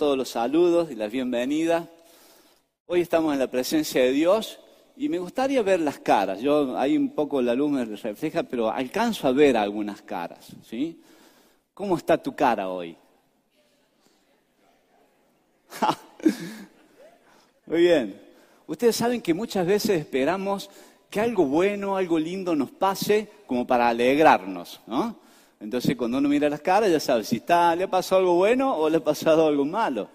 [0.00, 1.86] Todos los saludos y las bienvenidas,
[2.86, 4.58] hoy estamos en la presencia de Dios
[4.96, 6.40] y me gustaría ver las caras.
[6.40, 11.02] Yo ahí un poco la luz me refleja, pero alcanzo a ver algunas caras, ¿sí?
[11.74, 12.96] ¿Cómo está tu cara hoy?
[17.66, 18.18] Muy bien.
[18.66, 20.70] Ustedes saben que muchas veces esperamos
[21.10, 25.19] que algo bueno, algo lindo nos pase como para alegrarnos, ¿no?
[25.60, 28.74] Entonces cuando uno mira las caras ya sabe si está, le ha pasado algo bueno
[28.74, 30.08] o le ha pasado algo malo.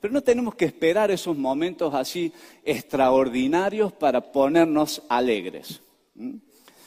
[0.00, 2.32] Pero no tenemos que esperar esos momentos así
[2.64, 5.80] extraordinarios para ponernos alegres,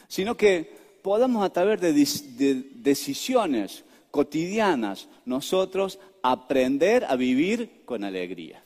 [0.07, 8.63] sino que podamos a través de, de decisiones cotidianas nosotros aprender a vivir con alegría.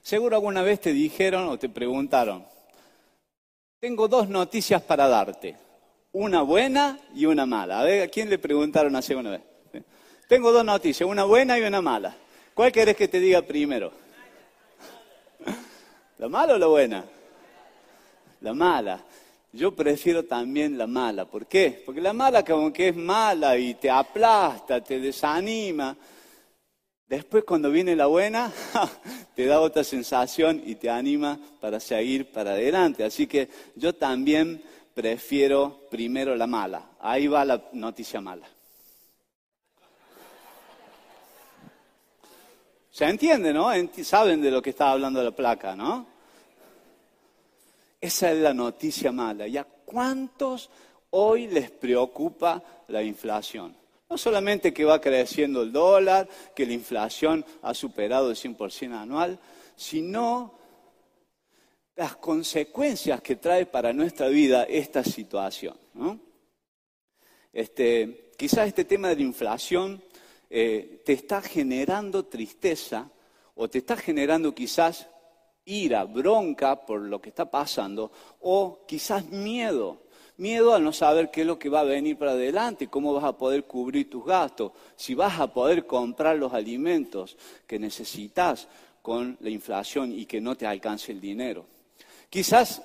[0.00, 2.44] Seguro alguna vez te dijeron o te preguntaron,
[3.80, 5.56] tengo dos noticias para darte,
[6.14, 7.80] una buena y una mala.
[7.80, 9.42] A ver, ¿a quién le preguntaron hace una vez?
[10.28, 12.16] Tengo dos noticias, una buena y una mala.
[12.54, 13.92] ¿Cuál querés que te diga primero?
[16.18, 17.04] ¿La mala o la buena?
[18.40, 19.00] La mala.
[19.52, 21.24] Yo prefiero también la mala.
[21.24, 21.82] ¿Por qué?
[21.84, 25.96] Porque la mala como que es mala y te aplasta, te desanima.
[27.08, 28.52] Después cuando viene la buena,
[29.34, 33.02] te da otra sensación y te anima para seguir para adelante.
[33.02, 34.62] Así que yo también
[34.94, 36.90] prefiero primero la mala.
[37.00, 38.46] Ahí va la noticia mala.
[42.90, 43.70] Se entiende, ¿no?
[44.04, 46.06] Saben de lo que está hablando la placa, ¿no?
[48.00, 49.48] Esa es la noticia mala.
[49.48, 50.70] ¿Y a cuántos
[51.10, 53.76] hoy les preocupa la inflación?
[54.08, 59.40] No solamente que va creciendo el dólar, que la inflación ha superado el 100% anual,
[59.74, 60.54] sino
[61.96, 65.76] las consecuencias que trae para nuestra vida esta situación.
[65.94, 66.18] ¿no?
[67.52, 70.02] Este, quizás este tema de la inflación
[70.50, 73.10] eh, te está generando tristeza
[73.54, 75.06] o te está generando quizás
[75.64, 78.10] ira, bronca por lo que está pasando
[78.40, 80.02] o quizás miedo.
[80.36, 83.22] Miedo a no saber qué es lo que va a venir para adelante, cómo vas
[83.22, 87.36] a poder cubrir tus gastos, si vas a poder comprar los alimentos
[87.68, 88.66] que necesitas
[89.00, 91.66] con la inflación y que no te alcance el dinero.
[92.34, 92.82] Quizás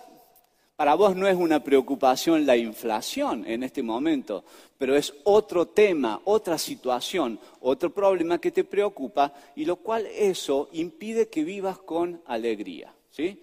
[0.76, 4.44] para vos no es una preocupación la inflación en este momento,
[4.78, 10.70] pero es otro tema, otra situación, otro problema que te preocupa y lo cual eso
[10.74, 12.94] impide que vivas con alegría.
[13.10, 13.42] ¿sí?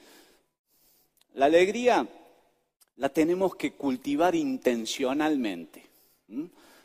[1.34, 2.06] La alegría
[2.98, 5.84] la tenemos que cultivar intencionalmente.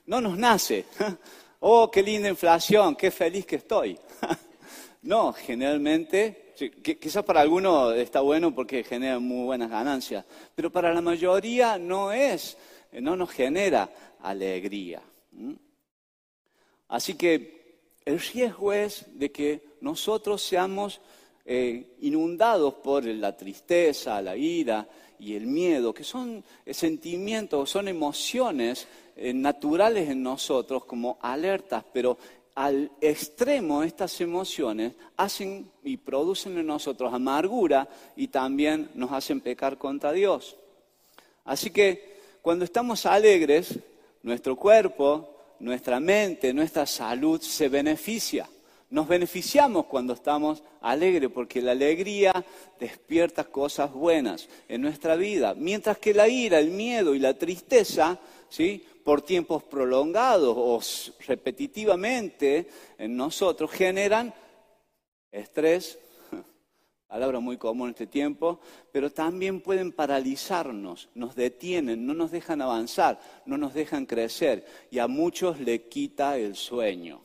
[0.07, 0.85] No nos nace,
[1.59, 3.99] oh, qué linda inflación, qué feliz que estoy.
[5.03, 11.01] no, generalmente quizás para algunos está bueno porque genera muy buenas ganancias, pero para la
[11.01, 12.57] mayoría no es,
[12.91, 13.89] no nos genera
[14.21, 15.01] alegría.
[16.89, 17.61] Así que
[18.05, 20.99] el riesgo es de que nosotros seamos
[21.45, 24.87] eh, inundados por la tristeza, la ira
[25.19, 32.17] y el miedo, que son sentimientos, son emociones eh, naturales en nosotros como alertas, pero
[32.55, 39.77] al extremo estas emociones hacen y producen en nosotros amargura y también nos hacen pecar
[39.77, 40.57] contra Dios.
[41.45, 43.79] Así que cuando estamos alegres,
[44.23, 45.29] nuestro cuerpo,
[45.59, 48.47] nuestra mente, nuestra salud se beneficia.
[48.89, 52.33] Nos beneficiamos cuando estamos alegres porque la alegría
[52.77, 58.19] despierta cosas buenas en nuestra vida, mientras que la ira, el miedo y la tristeza,
[58.51, 58.85] ¿sí?
[59.03, 60.79] por tiempos prolongados o
[61.25, 62.67] repetitivamente
[62.97, 64.33] en nosotros generan
[65.31, 65.97] estrés,
[67.07, 68.59] palabra muy común en este tiempo,
[68.91, 74.99] pero también pueden paralizarnos, nos detienen, no nos dejan avanzar, no nos dejan crecer y
[74.99, 77.21] a muchos le quita el sueño.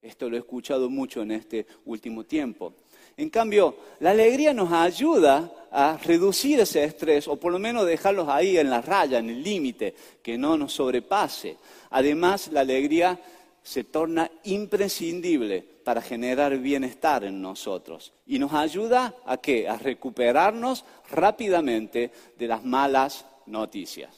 [0.00, 2.74] Esto lo he escuchado mucho en este último tiempo.
[3.16, 8.28] En cambio, la alegría nos ayuda a reducir ese estrés o por lo menos dejarlos
[8.28, 11.56] ahí en la raya, en el límite, que no nos sobrepase.
[11.90, 13.18] Además, la alegría
[13.62, 19.68] se torna imprescindible para generar bienestar en nosotros y nos ayuda a qué?
[19.68, 24.14] A recuperarnos rápidamente de las malas noticias.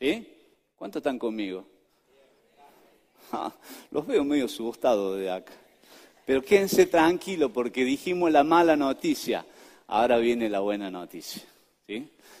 [0.00, 0.36] ¿Sí?
[0.76, 1.66] ¿Cuántos están conmigo?
[3.90, 5.52] los veo medio asustados de acá.
[6.28, 9.46] Pero quédense tranquilos porque dijimos la mala noticia.
[9.86, 11.42] Ahora viene la buena noticia.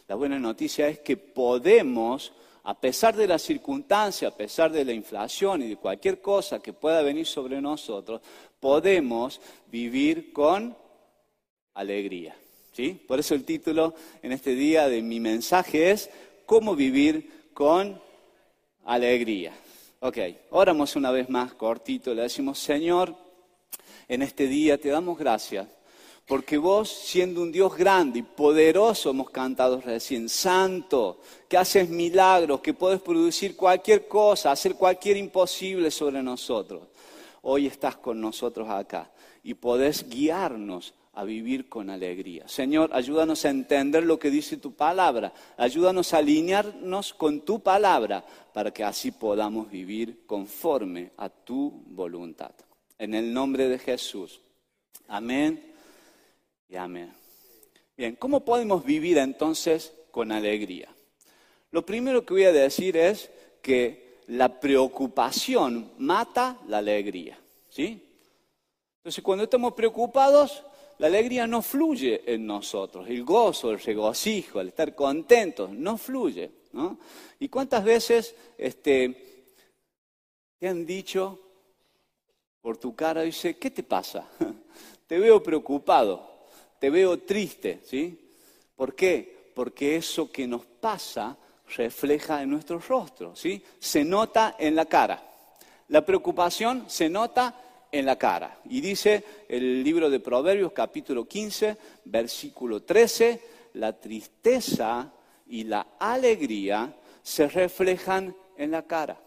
[0.06, 4.92] La buena noticia es que podemos, a pesar de las circunstancias, a pesar de la
[4.92, 8.20] inflación y de cualquier cosa que pueda venir sobre nosotros,
[8.60, 10.76] podemos vivir con
[11.72, 12.36] alegría.
[12.72, 12.92] ¿sí?
[13.08, 16.10] Por eso el título en este día de mi mensaje es
[16.44, 17.98] ¿Cómo vivir con
[18.84, 19.54] alegría?
[20.00, 20.18] Ok,
[20.50, 23.27] oramos una vez más cortito, le decimos, Señor,
[24.08, 25.68] en este día te damos gracias,
[26.26, 32.60] porque vos, siendo un Dios grande y poderoso, hemos cantado recién, santo, que haces milagros,
[32.60, 36.88] que puedes producir cualquier cosa, hacer cualquier imposible sobre nosotros.
[37.42, 39.10] Hoy estás con nosotros acá
[39.42, 42.46] y podés guiarnos a vivir con alegría.
[42.46, 48.24] Señor, ayúdanos a entender lo que dice tu palabra, ayúdanos a alinearnos con tu palabra
[48.52, 52.52] para que así podamos vivir conforme a tu voluntad.
[52.98, 54.40] En el nombre de Jesús.
[55.06, 55.72] Amén
[56.68, 57.14] y amén.
[57.96, 60.88] Bien, ¿cómo podemos vivir entonces con alegría?
[61.70, 63.30] Lo primero que voy a decir es
[63.62, 67.38] que la preocupación mata la alegría.
[67.68, 68.02] ¿sí?
[68.98, 70.64] Entonces, cuando estamos preocupados,
[70.98, 76.50] la alegría no fluye en nosotros, el gozo, el regocijo, el estar contentos, no fluye.
[76.72, 76.98] ¿no?
[77.38, 79.54] ¿Y cuántas veces este,
[80.58, 81.47] te han dicho
[82.68, 84.28] por tu cara, dice, ¿qué te pasa?
[85.06, 86.48] te veo preocupado,
[86.78, 88.28] te veo triste, ¿sí?
[88.76, 89.52] ¿Por qué?
[89.54, 91.34] Porque eso que nos pasa
[91.74, 93.64] refleja en nuestro rostro, ¿sí?
[93.78, 95.26] Se nota en la cara.
[95.88, 97.58] La preocupación se nota
[97.90, 98.60] en la cara.
[98.66, 101.74] Y dice el libro de Proverbios capítulo 15,
[102.04, 103.40] versículo 13,
[103.72, 105.10] la tristeza
[105.46, 109.18] y la alegría se reflejan en la cara.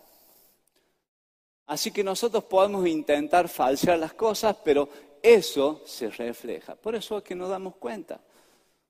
[1.71, 4.89] Así que nosotros podemos intentar falsear las cosas, pero
[5.23, 6.75] eso se refleja.
[6.75, 8.19] Por eso es que nos damos cuenta.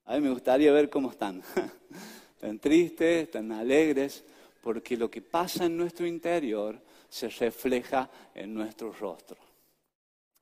[0.05, 1.43] A mí me gustaría ver cómo están.
[2.33, 4.23] Están tristes, están alegres,
[4.63, 6.75] porque lo que pasa en nuestro interior
[7.07, 9.37] se refleja en nuestro rostro.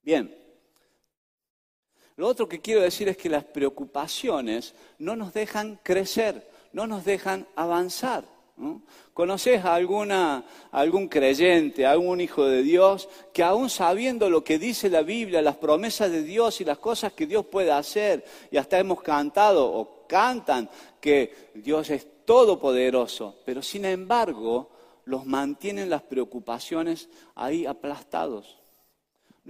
[0.01, 0.33] Bien,
[2.15, 7.03] lo otro que quiero decir es que las preocupaciones no nos dejan crecer, no nos
[7.03, 8.23] dejan avanzar.
[9.13, 14.89] ¿Conoces a, alguna, algún creyente, algún hijo de Dios que aún sabiendo lo que dice
[14.89, 18.79] la Biblia, las promesas de Dios y las cosas que Dios puede hacer, y hasta
[18.79, 20.69] hemos cantado o cantan
[20.99, 24.69] que Dios es todopoderoso, pero sin embargo
[25.05, 28.59] los mantienen las preocupaciones ahí aplastados?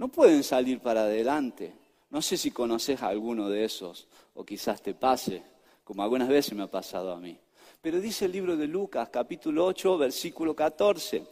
[0.00, 1.74] no pueden salir para adelante.
[2.08, 5.42] No sé si conoces a alguno de esos, o quizás te pase,
[5.84, 7.38] como algunas veces me ha pasado a mí.
[7.82, 11.24] Pero dice el libro de Lucas, capítulo 8, versículo 14,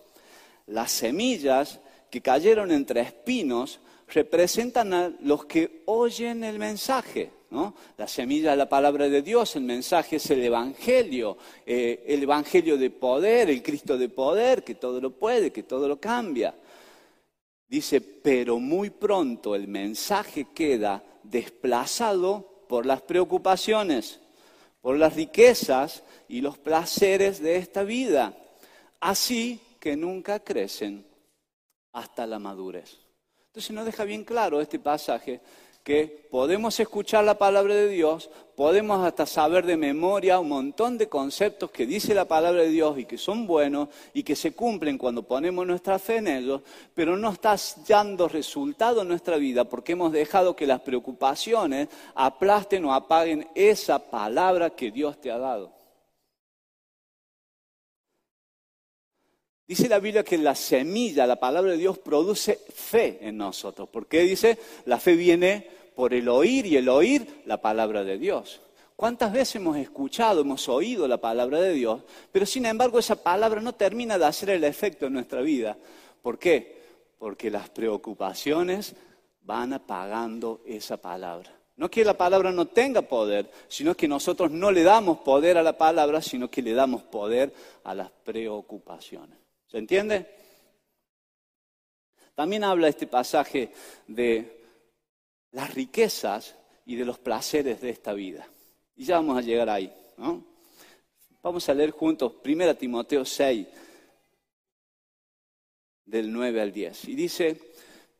[0.68, 1.78] las semillas
[2.10, 7.30] que cayeron entre espinos representan a los que oyen el mensaje.
[7.50, 7.74] ¿no?
[7.98, 11.36] La semilla es la palabra de Dios, el mensaje es el Evangelio,
[11.66, 15.86] eh, el Evangelio de poder, el Cristo de poder, que todo lo puede, que todo
[15.86, 16.54] lo cambia.
[17.68, 24.20] Dice, pero muy pronto el mensaje queda desplazado por las preocupaciones,
[24.80, 28.34] por las riquezas y los placeres de esta vida,
[29.00, 31.06] así que nunca crecen
[31.92, 32.98] hasta la madurez.
[33.46, 35.40] Entonces nos deja bien claro este pasaje
[35.88, 41.08] que podemos escuchar la palabra de Dios, podemos hasta saber de memoria un montón de
[41.08, 44.98] conceptos que dice la palabra de Dios y que son buenos y que se cumplen
[44.98, 46.60] cuando ponemos nuestra fe en ellos,
[46.92, 47.56] pero no está
[47.88, 53.98] dando resultado en nuestra vida porque hemos dejado que las preocupaciones aplasten o apaguen esa
[53.98, 55.77] palabra que Dios te ha dado.
[59.68, 63.86] Dice la Biblia que la semilla, la palabra de Dios, produce fe en nosotros.
[63.90, 64.58] ¿Por qué dice?
[64.86, 68.62] La fe viene por el oír y el oír la palabra de Dios.
[68.96, 72.00] ¿Cuántas veces hemos escuchado, hemos oído la palabra de Dios,
[72.32, 75.76] pero sin embargo esa palabra no termina de hacer el efecto en nuestra vida?
[76.22, 76.80] ¿Por qué?
[77.18, 78.96] Porque las preocupaciones
[79.42, 81.52] van apagando esa palabra.
[81.76, 85.62] No que la palabra no tenga poder, sino que nosotros no le damos poder a
[85.62, 87.52] la palabra, sino que le damos poder
[87.84, 89.37] a las preocupaciones.
[89.68, 90.26] ¿Se entiende?
[92.34, 93.72] También habla este pasaje
[94.06, 94.62] de
[95.52, 96.54] las riquezas
[96.86, 98.48] y de los placeres de esta vida.
[98.96, 99.92] Y ya vamos a llegar ahí.
[100.16, 100.44] ¿no?
[101.42, 103.66] Vamos a leer juntos 1 Timoteo 6,
[106.04, 107.08] del 9 al 10.
[107.08, 107.60] Y dice,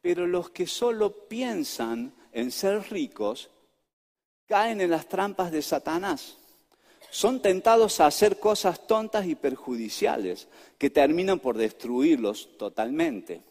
[0.00, 3.48] pero los que solo piensan en ser ricos
[4.46, 6.36] caen en las trampas de Satanás.
[7.10, 13.42] Son tentados a hacer cosas tontas y perjudiciales que terminan por destruirlos totalmente.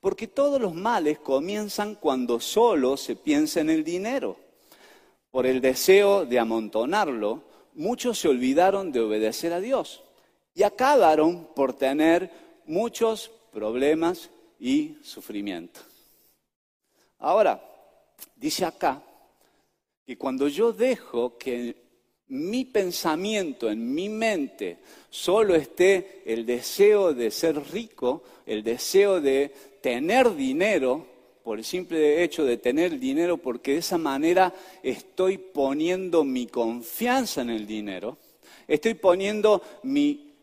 [0.00, 4.36] Porque todos los males comienzan cuando solo se piensa en el dinero.
[5.30, 7.42] Por el deseo de amontonarlo,
[7.74, 10.02] muchos se olvidaron de obedecer a Dios
[10.54, 12.30] y acabaron por tener
[12.66, 15.80] muchos problemas y sufrimiento.
[17.18, 17.62] Ahora,
[18.36, 19.02] dice acá
[20.06, 21.87] que cuando yo dejo que
[22.28, 24.78] mi pensamiento, en mi mente,
[25.10, 31.06] solo esté el deseo de ser rico, el deseo de tener dinero,
[31.42, 37.40] por el simple hecho de tener dinero, porque de esa manera estoy poniendo mi confianza
[37.40, 38.18] en el dinero,
[38.66, 40.34] estoy poniendo mi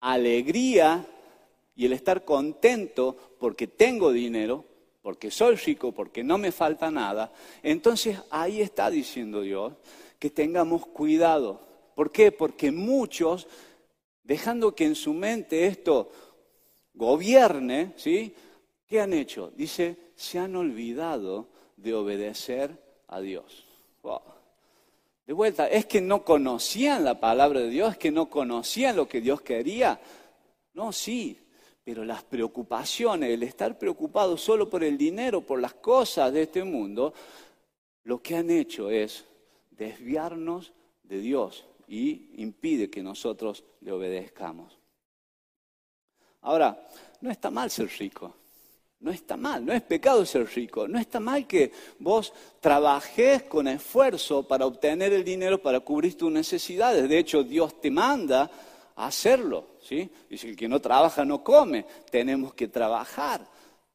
[0.00, 1.04] alegría
[1.74, 4.64] y el estar contento porque tengo dinero,
[5.02, 7.32] porque soy rico, porque no me falta nada,
[7.64, 9.72] entonces ahí está diciendo Dios
[10.22, 11.60] que tengamos cuidado.
[11.96, 12.30] ¿Por qué?
[12.30, 13.48] Porque muchos,
[14.22, 16.12] dejando que en su mente esto
[16.94, 18.32] gobierne, ¿sí?
[18.86, 19.50] ¿Qué han hecho?
[19.56, 22.70] Dice, se han olvidado de obedecer
[23.08, 23.64] a Dios.
[25.26, 29.08] De vuelta, es que no conocían la palabra de Dios, es que no conocían lo
[29.08, 30.00] que Dios quería.
[30.74, 31.36] No, sí,
[31.82, 36.62] pero las preocupaciones, el estar preocupado solo por el dinero, por las cosas de este
[36.62, 37.12] mundo,
[38.04, 39.24] lo que han hecho es
[39.76, 44.78] desviarnos de Dios y impide que nosotros le obedezcamos.
[46.42, 46.88] Ahora,
[47.20, 48.34] no está mal ser rico.
[49.02, 53.66] No está mal, no es pecado ser rico, no está mal que vos trabajes con
[53.66, 57.08] esfuerzo para obtener el dinero para cubrir tus necesidades.
[57.08, 58.48] De hecho, Dios te manda
[58.94, 59.70] a hacerlo.
[59.80, 60.08] ¿sí?
[60.30, 61.84] Dice, el que no trabaja no come.
[62.12, 63.44] Tenemos que trabajar,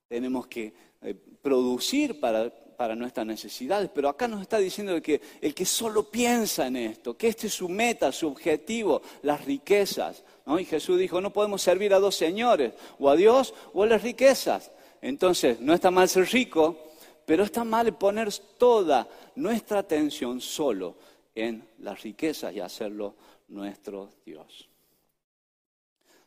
[0.10, 3.89] tenemos que eh, producir para, para nuestras necesidades.
[3.93, 7.53] Pero acá nos está diciendo que el que solo piensa en esto, que este es
[7.53, 10.24] su meta, su objetivo, las riquezas.
[10.46, 10.60] ¿no?
[10.60, 14.03] Y Jesús dijo, no podemos servir a dos señores, o a Dios o a las
[14.03, 14.72] riquezas.
[15.01, 16.77] Entonces, no está mal ser rico,
[17.25, 20.96] pero está mal poner toda nuestra atención solo
[21.34, 23.15] en las riquezas y hacerlo
[23.48, 24.69] nuestro Dios.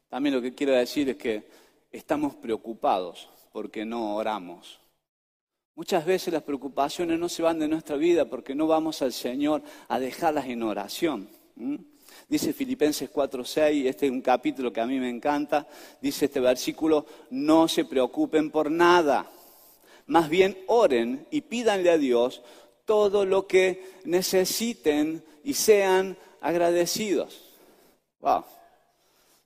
[0.09, 1.49] También lo que quiero decir es que
[1.92, 4.80] estamos preocupados porque no oramos.
[5.81, 9.63] Muchas veces las preocupaciones no se van de nuestra vida porque no vamos al Señor
[9.89, 11.27] a dejarlas en oración.
[12.29, 15.67] Dice Filipenses 4:6, este es un capítulo que a mí me encanta,
[16.03, 19.31] dice este versículo, no se preocupen por nada,
[20.07, 22.43] más bien oren y pídanle a Dios
[22.85, 27.57] todo lo que necesiten y sean agradecidos.
[28.21, 28.45] Wow.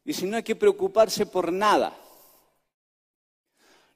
[0.04, 1.96] Dice, no hay que preocuparse por nada.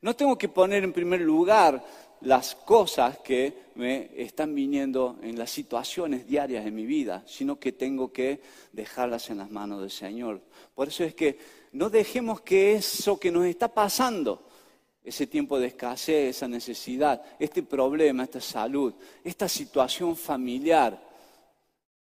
[0.01, 1.85] No tengo que poner en primer lugar
[2.21, 7.73] las cosas que me están viniendo en las situaciones diarias de mi vida, sino que
[7.73, 8.41] tengo que
[8.73, 10.41] dejarlas en las manos del Señor.
[10.75, 11.39] Por eso es que
[11.73, 14.43] no dejemos que eso que nos está pasando,
[15.05, 18.95] ese tiempo de escasez, esa necesidad, este problema, esta salud,
[19.25, 21.09] esta situación familiar,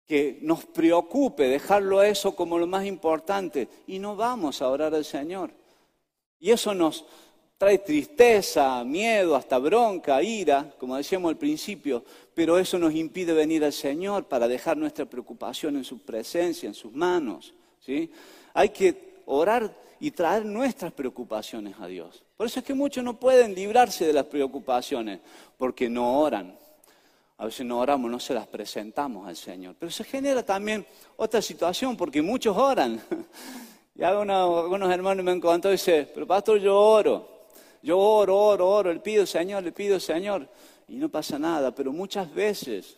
[0.07, 4.95] que nos preocupe, dejarlo a eso como lo más importante, y no vamos a orar
[4.95, 5.51] al Señor.
[6.39, 7.05] Y eso nos,
[7.57, 13.63] trae tristeza, miedo, hasta bronca, ira, como decíamos al principio, pero eso nos impide venir
[13.63, 17.53] al Señor para dejar nuestra preocupación en su presencia, en sus manos.
[17.79, 18.11] ¿sí?
[18.53, 22.23] Hay que orar y traer nuestras preocupaciones a Dios.
[22.37, 25.19] Por eso es que muchos no pueden librarse de las preocupaciones,
[25.57, 26.55] porque no oran.
[27.39, 29.75] A veces no oramos, no se las presentamos al Señor.
[29.79, 30.85] Pero se genera también
[31.15, 33.01] otra situación, porque muchos oran.
[33.99, 37.36] Y algunos, hermanos me han contado y dicen, pero pastor, yo oro.
[37.87, 40.45] Yo oro, oro, oro, le pido Señor, le pido Señor,
[40.89, 42.97] y no pasa nada, pero muchas veces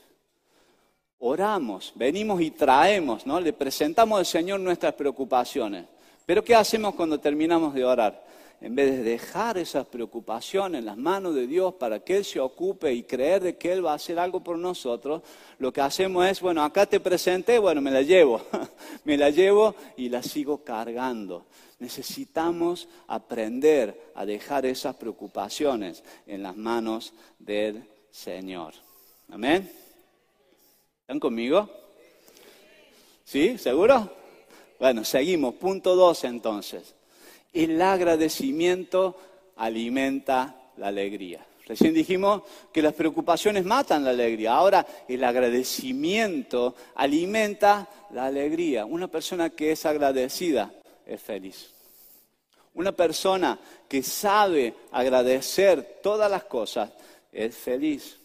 [1.20, 3.40] oramos, venimos y traemos, ¿no?
[3.40, 5.86] Le presentamos al Señor nuestras preocupaciones.
[6.26, 8.26] Pero ¿qué hacemos cuando terminamos de orar?
[8.62, 12.42] En vez de dejar esas preocupaciones en las manos de Dios para que Él se
[12.42, 15.22] ocupe y creer de que Él va a hacer algo por nosotros,
[15.60, 18.42] lo que hacemos es, bueno, acá te presenté, bueno, me la llevo,
[19.06, 21.46] me la llevo y la sigo cargando.
[21.80, 28.74] Necesitamos aprender a dejar esas preocupaciones en las manos del Señor.
[29.30, 29.72] Amén.
[31.02, 31.70] ¿Están conmigo?
[33.24, 33.58] ¿Sí?
[33.58, 34.12] ¿Seguro?
[34.78, 35.56] Bueno, seguimos.
[35.56, 36.96] Punto dos entonces.
[37.54, 39.16] El agradecimiento
[39.56, 41.46] alimenta la alegría.
[41.66, 42.42] Recién dijimos
[42.74, 44.56] que las preocupaciones matan la alegría.
[44.56, 48.86] Ahora el agradecimiento alimenta la alegría.
[48.86, 50.74] Una persona que es agradecida
[51.06, 51.70] es feliz.
[52.74, 56.92] Una persona que sabe agradecer todas las cosas
[57.32, 58.18] es feliz.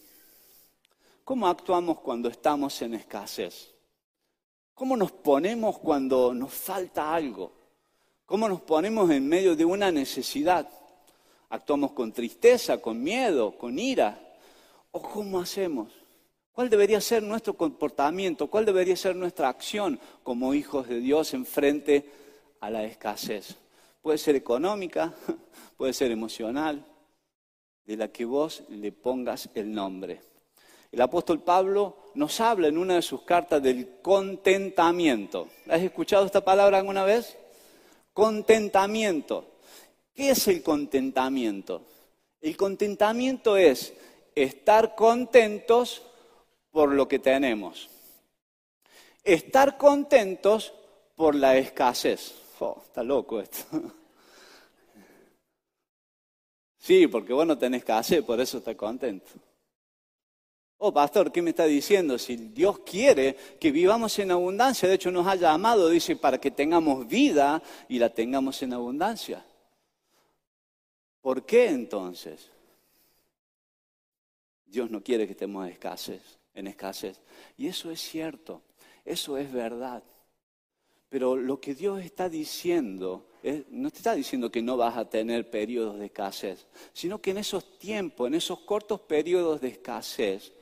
[1.24, 3.70] ¿Cómo actuamos cuando estamos en escasez?
[4.74, 7.63] ¿Cómo nos ponemos cuando nos falta algo?
[8.26, 10.68] ¿Cómo nos ponemos en medio de una necesidad?
[11.50, 14.18] ¿Actuamos con tristeza, con miedo, con ira?
[14.92, 15.92] ¿O cómo hacemos?
[16.52, 18.46] ¿Cuál debería ser nuestro comportamiento?
[18.46, 22.08] ¿Cuál debería ser nuestra acción como hijos de Dios en frente
[22.64, 23.56] a la escasez.
[24.00, 25.12] Puede ser económica,
[25.76, 26.82] puede ser emocional,
[27.84, 30.22] de la que vos le pongas el nombre.
[30.90, 35.48] el apóstol Pablo nos habla en una de sus cartas del contentamiento.
[35.68, 37.36] ¿Has escuchado esta palabra alguna vez?
[38.14, 39.58] Contentamiento.
[40.14, 41.82] ¿Qué es el contentamiento?
[42.40, 43.92] El contentamiento es
[44.34, 46.00] estar contentos
[46.70, 47.90] por lo que tenemos.
[49.22, 50.72] Estar contentos
[51.16, 52.34] por la escasez.
[52.60, 53.66] Oh, está loco esto.
[56.78, 59.30] Sí, porque vos no tenés escasez, por eso estás contento.
[60.78, 62.18] Oh, pastor, ¿qué me está diciendo?
[62.18, 66.50] Si Dios quiere que vivamos en abundancia, de hecho nos ha llamado, dice, para que
[66.50, 69.44] tengamos vida y la tengamos en abundancia.
[71.20, 72.50] ¿Por qué entonces?
[74.66, 76.20] Dios no quiere que estemos en escasez,
[76.52, 77.20] en escasez.
[77.56, 78.60] Y eso es cierto,
[79.04, 80.02] eso es verdad.
[81.08, 83.28] Pero lo que Dios está diciendo,
[83.70, 87.38] no te está diciendo que no vas a tener periodos de escasez, sino que en
[87.38, 90.52] esos tiempos, en esos cortos periodos de escasez,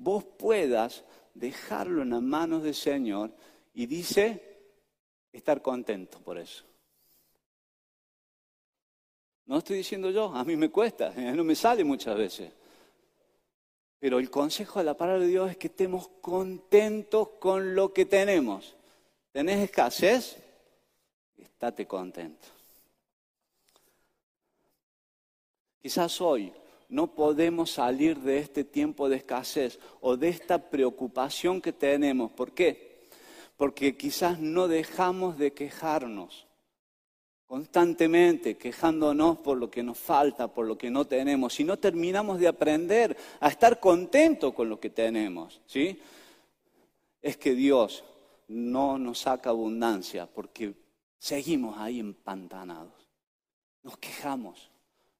[0.00, 1.04] vos puedas
[1.34, 3.30] dejarlo en las manos del Señor
[3.74, 4.42] y dice,
[5.32, 6.64] estar contento por eso.
[9.46, 12.52] No estoy diciendo yo, a mí me cuesta, no me sale muchas veces.
[13.98, 18.06] Pero el consejo de la palabra de Dios es que estemos contentos con lo que
[18.06, 18.74] tenemos.
[19.30, 20.38] ¿Tenés escasez?
[21.36, 22.48] Estate contento.
[25.82, 26.50] Quizás hoy
[26.90, 32.32] no podemos salir de este tiempo de escasez o de esta preocupación que tenemos.
[32.32, 33.08] ¿Por qué?
[33.56, 36.46] Porque quizás no dejamos de quejarnos
[37.46, 42.38] constantemente, quejándonos por lo que nos falta, por lo que no tenemos, y no terminamos
[42.38, 45.60] de aprender a estar contentos con lo que tenemos.
[45.66, 46.00] ¿sí?
[47.20, 48.04] Es que Dios
[48.46, 50.74] no nos saca abundancia porque
[51.18, 53.08] seguimos ahí empantanados.
[53.82, 54.69] Nos quejamos,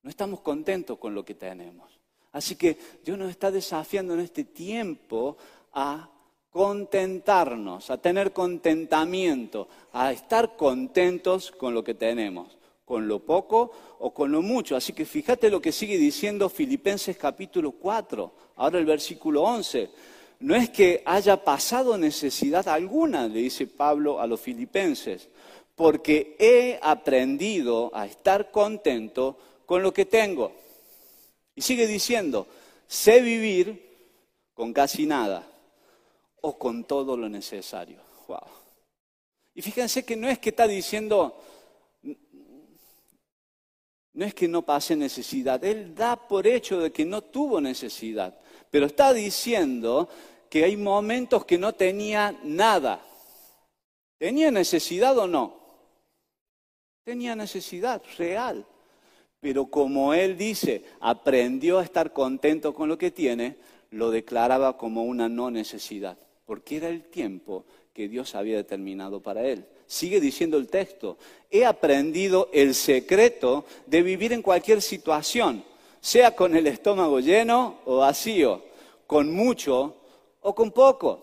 [0.03, 1.99] no estamos contentos con lo que tenemos.
[2.31, 5.37] Así que Dios nos está desafiando en este tiempo
[5.73, 6.09] a
[6.49, 14.13] contentarnos, a tener contentamiento, a estar contentos con lo que tenemos, con lo poco o
[14.13, 14.75] con lo mucho.
[14.75, 19.89] Así que fíjate lo que sigue diciendo Filipenses capítulo 4, ahora el versículo 11.
[20.39, 25.29] No es que haya pasado necesidad alguna, le dice Pablo a los filipenses,
[25.75, 29.37] porque he aprendido a estar contento
[29.71, 30.51] con lo que tengo.
[31.55, 32.45] Y sigue diciendo,
[32.89, 34.19] sé vivir
[34.53, 35.47] con casi nada
[36.41, 38.01] o con todo lo necesario.
[38.27, 38.41] Wow.
[39.55, 41.41] Y fíjense que no es que está diciendo,
[44.11, 48.37] no es que no pase necesidad, él da por hecho de que no tuvo necesidad,
[48.69, 50.09] pero está diciendo
[50.49, 53.01] que hay momentos que no tenía nada.
[54.17, 55.55] ¿Tenía necesidad o no?
[57.05, 58.65] Tenía necesidad real.
[59.41, 63.55] Pero como él dice, aprendió a estar contento con lo que tiene,
[63.89, 69.43] lo declaraba como una no necesidad, porque era el tiempo que Dios había determinado para
[69.43, 69.65] él.
[69.87, 71.17] Sigue diciendo el texto,
[71.49, 75.63] he aprendido el secreto de vivir en cualquier situación,
[75.99, 78.61] sea con el estómago lleno o vacío,
[79.07, 79.95] con mucho
[80.41, 81.19] o con poco,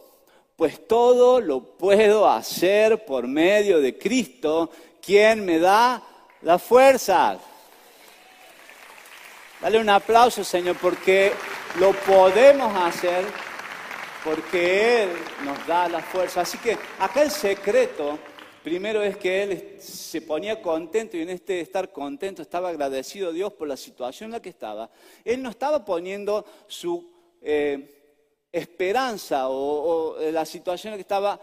[0.57, 6.02] pues todo lo puedo hacer por medio de Cristo, quien me da
[6.42, 7.38] la fuerza.
[9.60, 11.32] Dale un aplauso, Señor, porque
[11.78, 13.24] lo podemos hacer,
[14.24, 15.10] porque Él
[15.44, 16.42] nos da la fuerza.
[16.42, 18.18] Así que acá el secreto,
[18.62, 23.32] primero es que Él se ponía contento y en este estar contento estaba agradecido a
[23.32, 24.90] Dios por la situación en la que estaba.
[25.24, 27.16] Él no estaba poniendo su...
[27.40, 27.94] Eh,
[28.52, 31.40] esperanza o, la situación que estaba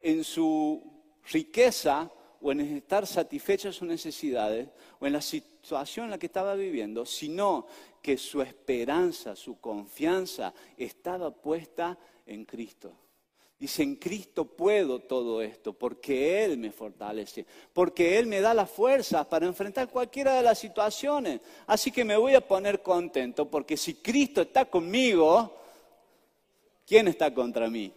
[0.00, 0.82] en su
[1.30, 2.10] riqueza
[2.40, 6.54] o en estar satisfecho de sus necesidades o en la situación en la que estaba
[6.54, 7.66] viviendo, sino
[8.00, 12.92] que su esperanza, su confianza estaba puesta en Cristo.
[13.58, 18.64] Dice, en Cristo puedo todo esto, porque Él me fortalece, porque Él me da la
[18.64, 21.40] fuerza para enfrentar cualquiera de las situaciones.
[21.66, 25.60] Así que me voy a poner contento, porque si Cristo está conmigo,
[26.90, 27.92] ¿Quién está contra mí?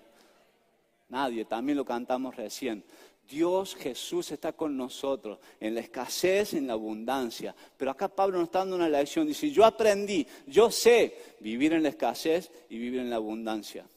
[1.10, 2.84] Nadie, también lo cantamos recién.
[3.34, 7.56] Dios Jesús está con nosotros en la escasez, en la abundancia.
[7.76, 9.26] Pero acá Pablo nos está dando una lección.
[9.26, 13.88] Dice, yo aprendí, yo sé vivir en la escasez y vivir en la abundancia.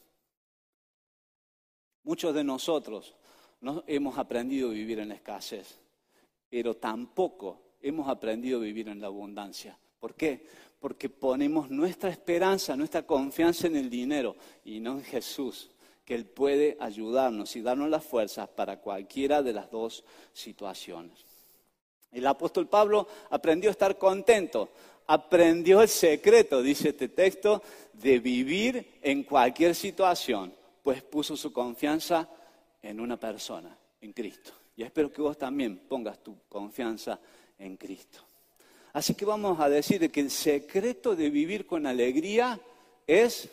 [2.03, 3.13] Muchos de nosotros
[3.61, 5.77] no hemos aprendido a vivir en la escasez,
[6.49, 9.77] pero tampoco hemos aprendido a vivir en la abundancia.
[9.99, 10.45] ¿Por qué?
[10.79, 15.71] porque ponemos nuestra esperanza, nuestra confianza en el dinero y no en Jesús,
[16.07, 21.19] que Él puede ayudarnos y darnos las fuerzas para cualquiera de las dos situaciones.
[22.13, 24.69] El apóstol Pablo aprendió a estar contento,
[25.05, 32.29] aprendió el secreto, dice este texto, de vivir en cualquier situación, pues puso su confianza
[32.81, 34.53] en una persona, en Cristo.
[34.77, 37.19] Y espero que vos también pongas tu confianza
[37.59, 38.19] en Cristo.
[38.93, 42.57] Así que vamos a decir que el secreto de vivir con alegría
[43.05, 43.49] es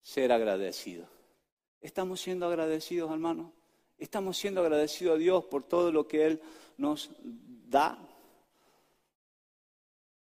[0.00, 1.11] ser agradecido.
[1.82, 3.50] ¿Estamos siendo agradecidos, hermanos?
[3.98, 6.40] ¿Estamos siendo agradecidos a Dios por todo lo que Él
[6.78, 7.10] nos
[7.68, 7.98] da?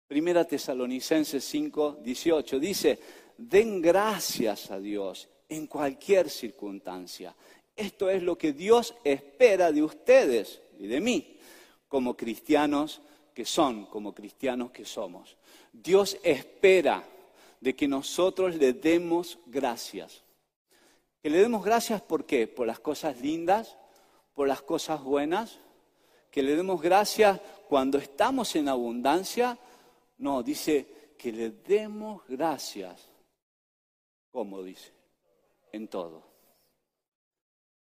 [0.07, 2.99] Primera Tesalonicenses 5, 18 dice,
[3.37, 7.35] den gracias a Dios en cualquier circunstancia.
[7.75, 11.37] Esto es lo que Dios espera de ustedes y de mí,
[11.89, 13.01] como cristianos
[13.33, 15.35] que son, como cristianos que somos.
[15.73, 17.03] Dios espera
[17.59, 20.23] de que nosotros le demos gracias.
[21.21, 22.47] Que le demos gracias por qué?
[22.47, 23.77] Por las cosas lindas,
[24.33, 25.59] por las cosas buenas.
[26.31, 29.57] Que le demos gracias cuando estamos en abundancia
[30.19, 30.85] no, dice
[31.17, 33.09] que le demos gracias.
[34.31, 34.91] ¿Cómo dice?
[35.71, 36.23] En todo.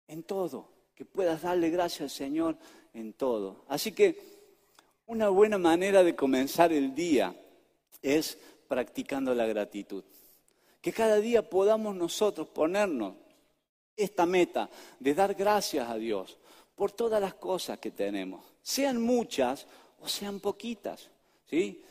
[0.08, 0.70] En todo.
[0.96, 2.58] Que puedas darle gracias al Señor
[2.94, 3.66] en todo.
[3.68, 4.20] Así que
[5.08, 7.36] una buena manera de comenzar el día
[8.02, 10.04] es practicando la gratitud.
[10.80, 13.16] Que cada día podamos nosotros ponernos
[13.98, 16.38] esta meta de dar gracias a Dios
[16.76, 19.66] por todas las cosas que tenemos, sean muchas
[20.00, 21.10] o sean poquitas.
[21.50, 21.84] ¿sí?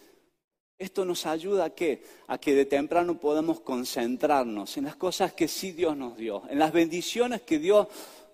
[0.78, 2.04] Esto nos ayuda a qué?
[2.28, 6.58] A que de temprano podamos concentrarnos en las cosas que sí Dios nos dio, en
[6.58, 7.88] las bendiciones que Dios,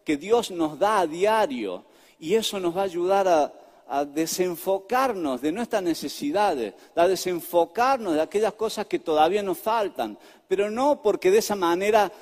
[0.05, 1.87] que Dios nos da a diario.
[2.19, 3.53] Y eso nos va a ayudar a,
[3.89, 10.71] a desenfocarnos de nuestras necesidades, a desenfocarnos de aquellas cosas que todavía nos faltan, pero
[10.71, 12.13] no porque de esa manera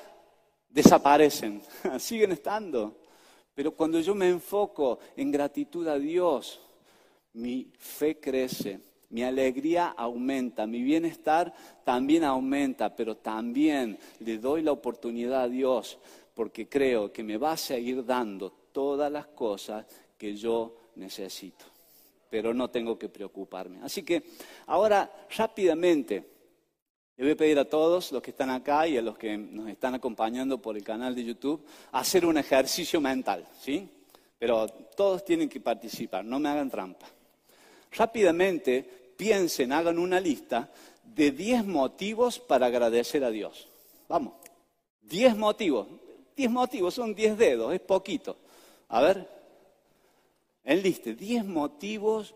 [0.70, 1.62] desaparecen,
[1.98, 2.96] siguen estando.
[3.54, 6.60] Pero cuando yo me enfoco en gratitud a Dios,
[7.34, 8.80] mi fe crece,
[9.10, 11.52] mi alegría aumenta, mi bienestar
[11.84, 15.98] también aumenta, pero también le doy la oportunidad a Dios
[16.34, 19.84] porque creo que me va a seguir dando todas las cosas
[20.16, 21.64] que yo necesito.
[22.30, 23.80] Pero no tengo que preocuparme.
[23.82, 24.22] Así que
[24.66, 26.24] ahora rápidamente
[27.20, 29.68] le voy a pedir a todos los que están acá y a los que nos
[29.68, 33.86] están acompañando por el canal de YouTube hacer un ejercicio mental, ¿sí?
[34.38, 37.04] Pero todos tienen que participar, no me hagan trampa.
[37.92, 40.70] Rápidamente piensen, hagan una lista
[41.04, 43.68] de 10 motivos para agradecer a Dios.
[44.08, 44.32] Vamos,
[45.02, 45.88] 10 motivos.
[46.36, 48.38] 10 motivos son 10 dedos, es poquito.
[48.88, 49.28] A ver,
[50.64, 52.34] enliste 10 motivos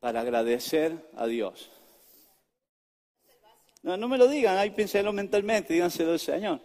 [0.00, 1.68] para agradecer a Dios.
[3.82, 6.60] No, no me lo digan, ahí piénsenlo mentalmente, díganselo al Señor.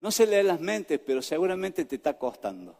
[0.00, 2.76] No se lee las mentes, pero seguramente te está costando.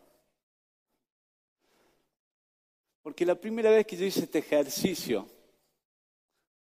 [3.03, 5.29] Porque la primera vez que yo hice este ejercicio,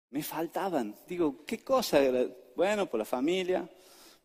[0.10, 0.96] me faltaban.
[1.06, 2.00] Digo, ¿qué cosa?
[2.56, 3.70] Bueno, por la familia,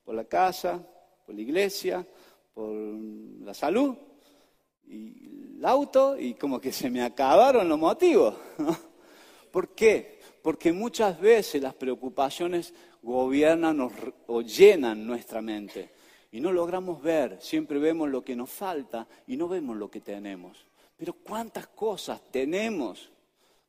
[0.04, 0.80] por la casa,
[1.26, 2.06] por la iglesia,
[2.52, 3.96] por la salud
[4.84, 8.34] y el auto, y como que se me acabaron los motivos.
[9.54, 10.18] ¿Por qué?
[10.42, 13.88] Porque muchas veces las preocupaciones gobiernan
[14.26, 15.90] o llenan nuestra mente
[16.32, 20.00] y no logramos ver, siempre vemos lo que nos falta y no vemos lo que
[20.00, 20.58] tenemos.
[20.96, 23.08] Pero ¿cuántas cosas tenemos?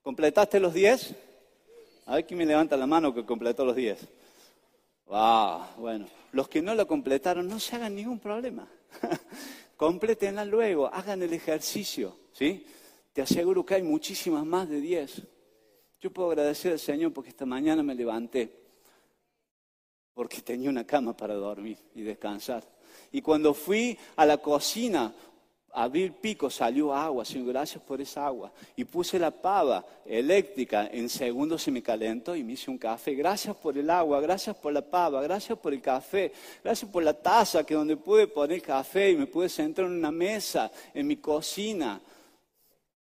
[0.02, 1.14] ¿Completaste los 10?
[2.08, 4.00] A ver quién me levanta la mano que completó los 10.
[5.12, 8.68] Ah, bueno, los que no lo completaron, no se hagan ningún problema.
[9.78, 12.66] Complétenla luego, hagan el ejercicio, ¿sí?
[13.14, 15.35] Te aseguro que hay muchísimas más de 10.
[16.06, 18.48] Yo puedo agradecer al Señor porque esta mañana me levanté,
[20.14, 22.64] porque tenía una cama para dormir y descansar.
[23.12, 25.12] Y cuando fui a la cocina
[25.74, 28.52] abrí el pico, salió agua, Señor, gracias por esa agua.
[28.76, 33.16] Y puse la pava eléctrica, en segundos se me calentó y me hice un café.
[33.16, 36.32] Gracias por el agua, gracias por la pava, gracias por el café,
[36.64, 40.12] gracias por la taza que donde pude poner café y me pude sentar en una
[40.12, 42.00] mesa, en mi cocina,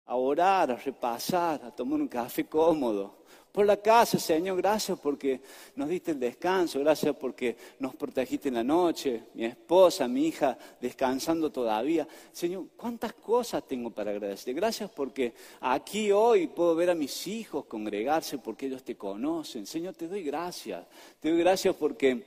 [0.07, 5.43] a orar, a repasar, a tomar un café cómodo por la casa, Señor, gracias porque
[5.77, 10.57] nos diste el descanso, gracias porque nos protegiste en la noche, mi esposa, mi hija,
[10.81, 12.09] descansando todavía.
[12.33, 14.55] Señor, ¿cuántas cosas tengo para agradecer?
[14.55, 19.67] Gracias porque aquí hoy puedo ver a mis hijos congregarse porque ellos te conocen.
[19.67, 20.87] Señor, te doy gracias.
[21.21, 22.25] Te doy gracias porque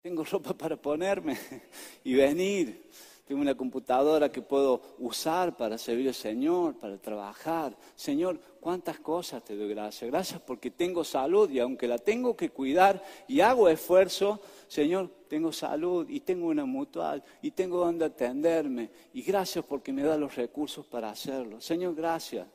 [0.00, 1.38] tengo ropa para ponerme
[2.04, 2.88] y venir.
[3.26, 7.76] Tengo una computadora que puedo usar para servir al Señor, para trabajar.
[7.96, 10.08] Señor, cuántas cosas te doy gracias.
[10.08, 15.50] Gracias porque tengo salud y aunque la tengo que cuidar y hago esfuerzo, Señor, tengo
[15.52, 18.90] salud y tengo una mutual y tengo donde atenderme.
[19.12, 21.60] Y gracias porque me da los recursos para hacerlo.
[21.60, 22.46] Señor, gracias.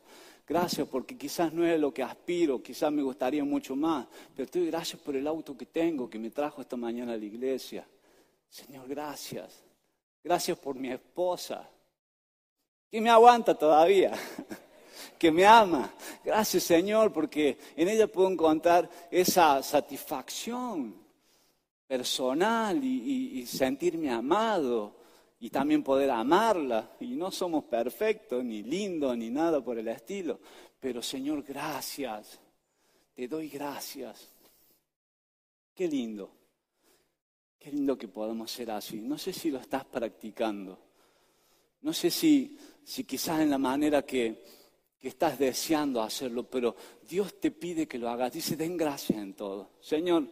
[0.47, 4.59] Gracias porque quizás no es lo que aspiro, quizás me gustaría mucho más, pero te
[4.59, 7.85] doy gracias por el auto que tengo, que me trajo esta mañana a la iglesia.
[8.49, 9.70] Señor, gracias.
[10.23, 11.67] Gracias por mi esposa,
[12.91, 14.11] que me aguanta todavía,
[15.17, 15.91] que me ama.
[16.23, 21.01] Gracias, Señor, porque en ella puedo encontrar esa satisfacción
[21.87, 24.95] personal y, sentirme amado
[25.39, 26.91] y también poder amarla.
[26.99, 30.39] Y no somos perfectos, ni lindos, ni nada por el estilo.
[30.79, 32.39] Pero Señor, gracias.
[33.13, 34.29] Te doy gracias.
[35.73, 36.40] Qué lindo.
[37.61, 38.99] Qué lindo que podamos ser así.
[39.01, 40.79] No sé si lo estás practicando.
[41.81, 44.43] No sé si, si quizás en la manera que,
[44.99, 46.75] que estás deseando hacerlo, pero
[47.07, 48.33] Dios te pide que lo hagas.
[48.33, 49.73] Dice, den gracias en todo.
[49.79, 50.23] Señor,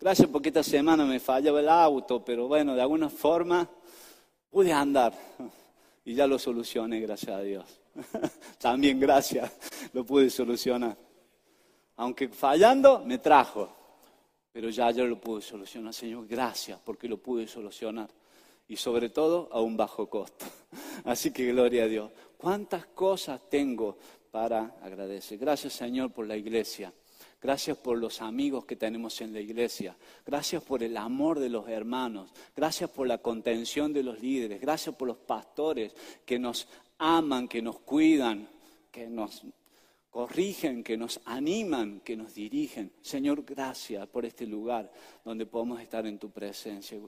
[0.00, 3.68] gracias porque esta semana me fallaba el auto, pero bueno, de alguna forma
[4.48, 5.12] pude andar
[6.06, 7.66] y ya lo solucioné, gracias a Dios.
[8.58, 9.52] También gracias,
[9.92, 10.96] lo pude solucionar.
[11.96, 13.77] Aunque fallando, me trajo,
[14.52, 15.94] pero ya yo lo pude solucionar.
[15.94, 18.08] Señor, gracias porque lo pude solucionar.
[18.66, 20.44] Y sobre todo a un bajo costo.
[21.04, 22.10] Así que gloria a Dios.
[22.36, 23.98] ¿Cuántas cosas tengo
[24.30, 25.38] para agradecer?
[25.38, 26.92] Gracias Señor por la iglesia.
[27.40, 29.96] Gracias por los amigos que tenemos en la iglesia.
[30.26, 32.32] Gracias por el amor de los hermanos.
[32.56, 34.60] Gracias por la contención de los líderes.
[34.60, 35.94] Gracias por los pastores
[36.26, 36.66] que nos
[36.98, 38.48] aman, que nos cuidan,
[38.90, 39.44] que nos
[40.10, 42.92] corrigen, que nos animan, que nos dirigen.
[43.02, 44.90] Señor, gracias por este lugar
[45.24, 46.98] donde podemos estar en tu presencia.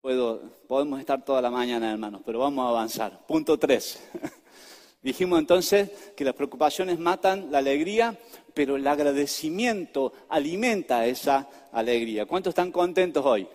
[0.00, 3.26] podemos estar toda la mañana, hermanos, pero vamos a avanzar.
[3.26, 4.02] Punto tres.
[5.02, 8.18] Dijimos entonces que las preocupaciones matan la alegría,
[8.52, 12.26] pero el agradecimiento alimenta esa alegría.
[12.26, 13.46] ¿Cuántos están contentos hoy?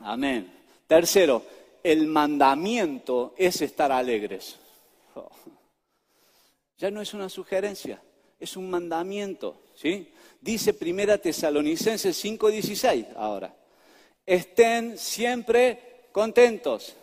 [0.00, 0.52] Amén.
[0.86, 1.42] Tercero,
[1.82, 4.56] el mandamiento es estar alegres.
[5.14, 5.28] Oh.
[6.84, 8.02] Ya no es una sugerencia,
[8.38, 10.12] es un mandamiento, ¿sí?
[10.38, 13.56] Dice Primera Tesalonicenses 5:16 ahora.
[14.26, 16.94] Estén siempre contentos.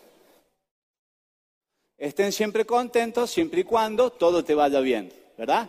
[1.98, 5.68] Estén siempre contentos siempre y cuando todo te vaya bien, ¿verdad?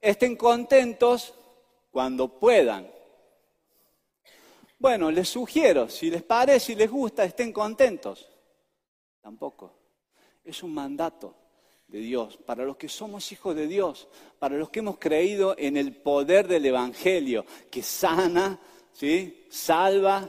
[0.00, 1.34] Estén contentos
[1.90, 2.90] cuando puedan.
[4.78, 8.26] Bueno, les sugiero, si les parece y les gusta, estén contentos.
[9.20, 9.76] Tampoco.
[10.42, 11.43] Es un mandato
[11.94, 14.08] de Dios, para los que somos hijos de Dios,
[14.40, 18.58] para los que hemos creído en el poder del Evangelio, que sana,
[18.92, 19.46] ¿sí?
[19.48, 20.28] salva,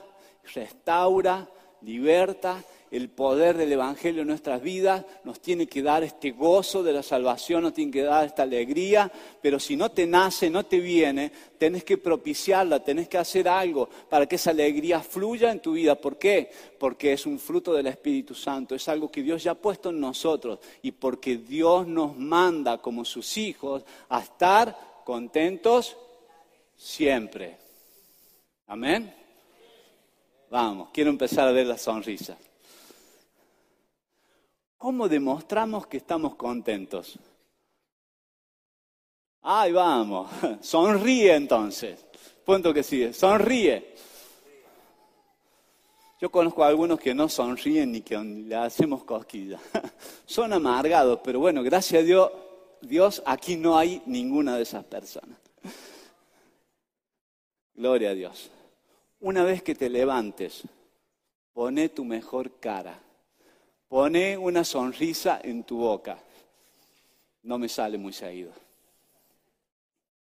[0.54, 1.50] restaura,
[1.82, 2.64] liberta
[2.96, 7.04] el poder del Evangelio en nuestras vidas, nos tiene que dar este gozo de la
[7.04, 11.32] salvación, nos tiene que dar esta alegría, pero si no te nace, no te viene,
[11.58, 15.96] tenés que propiciarla, tenés que hacer algo para que esa alegría fluya en tu vida.
[15.96, 16.50] ¿Por qué?
[16.80, 20.00] Porque es un fruto del Espíritu Santo, es algo que Dios ya ha puesto en
[20.00, 25.98] nosotros y porque Dios nos manda como sus hijos a estar contentos
[26.78, 27.58] siempre.
[28.68, 29.14] Amén.
[30.50, 32.38] Vamos, quiero empezar a ver la sonrisa.
[34.86, 37.18] ¿Cómo demostramos que estamos contentos?
[39.42, 40.30] Ahí vamos,
[40.62, 42.06] sonríe entonces.
[42.46, 43.96] Punto que sigue, sonríe.
[46.22, 49.60] Yo conozco a algunos que no sonríen ni que le hacemos cosquillas.
[50.28, 52.32] Son amargados, pero bueno, gracias a Dios,
[52.80, 55.40] Dios, aquí no hay ninguna de esas personas.
[57.74, 58.52] Gloria a Dios.
[59.20, 60.62] Una vez que te levantes,
[61.54, 63.00] pone tu mejor cara.
[63.96, 66.18] Pone una sonrisa en tu boca.
[67.44, 68.52] No me sale muy seguido.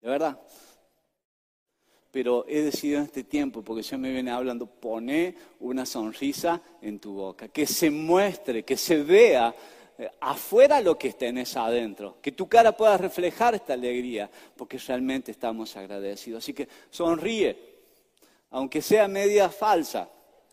[0.03, 0.41] ¿De verdad?
[2.11, 6.99] Pero he decidido en este tiempo, porque ya me viene hablando, pone una sonrisa en
[6.99, 7.47] tu boca.
[7.47, 9.55] Que se muestre, que se vea
[9.97, 12.17] eh, afuera lo que tenés adentro.
[12.21, 16.43] Que tu cara pueda reflejar esta alegría, porque realmente estamos agradecidos.
[16.43, 17.57] Así que sonríe,
[18.51, 20.09] aunque sea media falsa.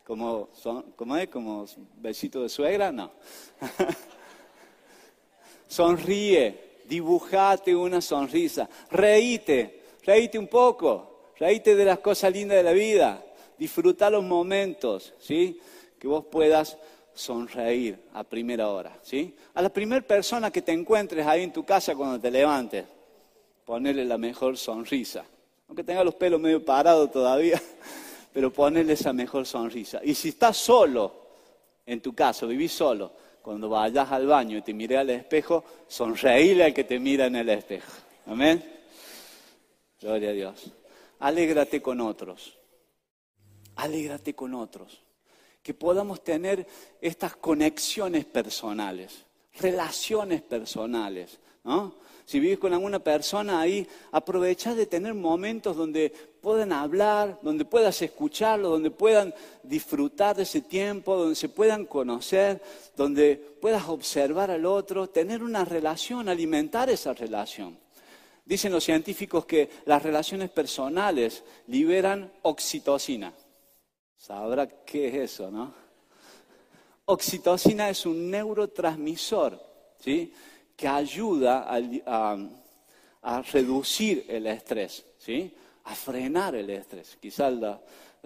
[0.08, 1.28] Como, son, ¿Cómo es?
[1.28, 1.65] ¿Como
[1.98, 2.93] besito de suegra?
[2.93, 3.12] No.
[5.67, 12.72] Sonríe, dibujate una sonrisa, reíte, reíte un poco, reíte de las cosas lindas de la
[12.72, 13.22] vida,
[13.60, 15.60] disfruta los momentos, ¿sí?
[16.00, 16.78] Que vos puedas
[17.13, 19.36] sonreír a primera hora, ¿sí?
[19.56, 22.86] A la primera persona que te encuentres ahí en tu casa cuando te levantes,
[23.65, 25.26] ponerle la mejor sonrisa.
[25.67, 27.62] Aunque tenga los pelos medio parados todavía,
[28.38, 30.00] pero ponele esa mejor sonrisa.
[30.04, 31.12] Y si estás solo,
[31.84, 36.65] en tu caso, vivís solo, cuando vayas al baño y te mire al espejo, sonreíle
[36.65, 37.91] al que te mira en el espejo.
[38.28, 38.63] Amén.
[40.00, 40.71] Gloria a Dios.
[41.17, 42.56] Alégrate con otros.
[43.78, 45.02] Alégrate con otros.
[45.63, 46.67] Que podamos tener
[47.02, 49.26] estas conexiones personales.
[49.60, 51.95] relaciones personales, ¿no?
[52.27, 56.11] Si vives con alguna persona ahí, aprovecha de tener momentos donde
[56.41, 62.61] puedan hablar, donde puedas escucharlo, donde puedan disfrutar de ese tiempo, donde se puedan conocer,
[62.97, 67.79] donde puedas observar al otro, tener una relación, alimentar esa relación.
[68.43, 73.31] Dicen los científicos que las relaciones personales liberan oxitocina.
[74.17, 75.73] Sabrá qué es eso, ¿no?
[77.05, 79.57] Oxitocina es un neurotransmisor,
[79.97, 80.33] ¿sí?
[80.77, 85.51] Que ayuda a, reducir el estrés, ¿sí?
[85.83, 87.17] a frenar el estrés.
[87.19, 87.79] Quizás los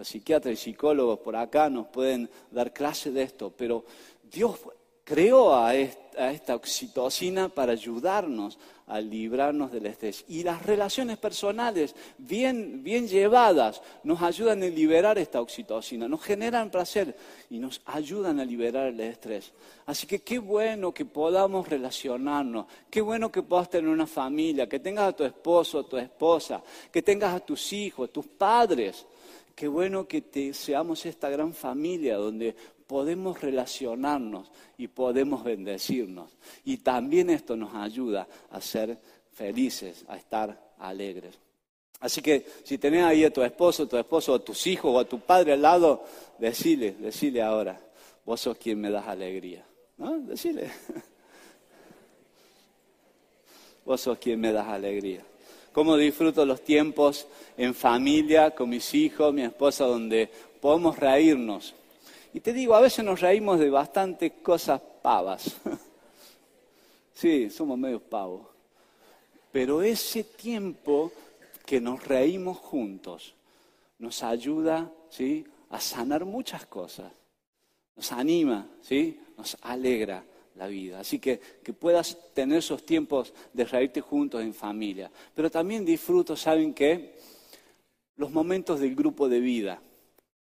[0.07, 3.85] psiquiatras y psicólogos por acá nos pueden dar clase de esto, pero
[4.29, 4.59] Dios
[5.03, 8.57] creó a esta oxitocina para ayudarnos
[8.91, 10.25] a librarnos del estrés.
[10.27, 16.69] Y las relaciones personales bien, bien llevadas nos ayudan a liberar esta oxitocina, nos generan
[16.69, 17.15] placer
[17.49, 19.53] y nos ayudan a liberar el estrés.
[19.85, 24.79] Así que qué bueno que podamos relacionarnos, qué bueno que puedas tener una familia, que
[24.79, 26.61] tengas a tu esposo, a tu esposa,
[26.91, 29.05] que tengas a tus hijos, a tus padres.
[29.61, 32.55] Qué bueno que seamos esta gran familia donde
[32.87, 36.35] podemos relacionarnos y podemos bendecirnos.
[36.65, 38.97] Y también esto nos ayuda a ser
[39.31, 41.37] felices, a estar alegres.
[41.99, 44.97] Así que si tenés ahí a tu esposo, a tu esposo, a tus hijos o
[44.97, 46.05] a tu padre al lado,
[46.39, 47.79] decile, decile ahora,
[48.25, 49.63] vos sos quien me das alegría.
[49.97, 50.17] ¿No?
[50.21, 50.71] Decile.
[53.85, 55.23] Vos sos quien me das alegría.
[55.73, 60.29] Cómo disfruto los tiempos en familia, con mis hijos, mi esposa, donde
[60.59, 61.73] podemos reírnos,
[62.33, 65.55] y te digo, a veces nos reímos de bastantes cosas pavas.
[67.13, 68.47] sí, somos medios pavos.
[69.51, 71.11] Pero ese tiempo
[71.65, 73.33] que nos reímos juntos
[73.99, 75.45] nos ayuda ¿sí?
[75.69, 77.11] a sanar muchas cosas.
[77.97, 79.19] Nos anima, ¿sí?
[79.37, 80.23] nos alegra
[80.55, 80.99] la vida.
[80.99, 85.11] Así que que puedas tener esos tiempos de reírte juntos en familia.
[85.33, 87.15] Pero también disfruto, ¿saben qué?
[88.17, 89.81] Los momentos del grupo de vida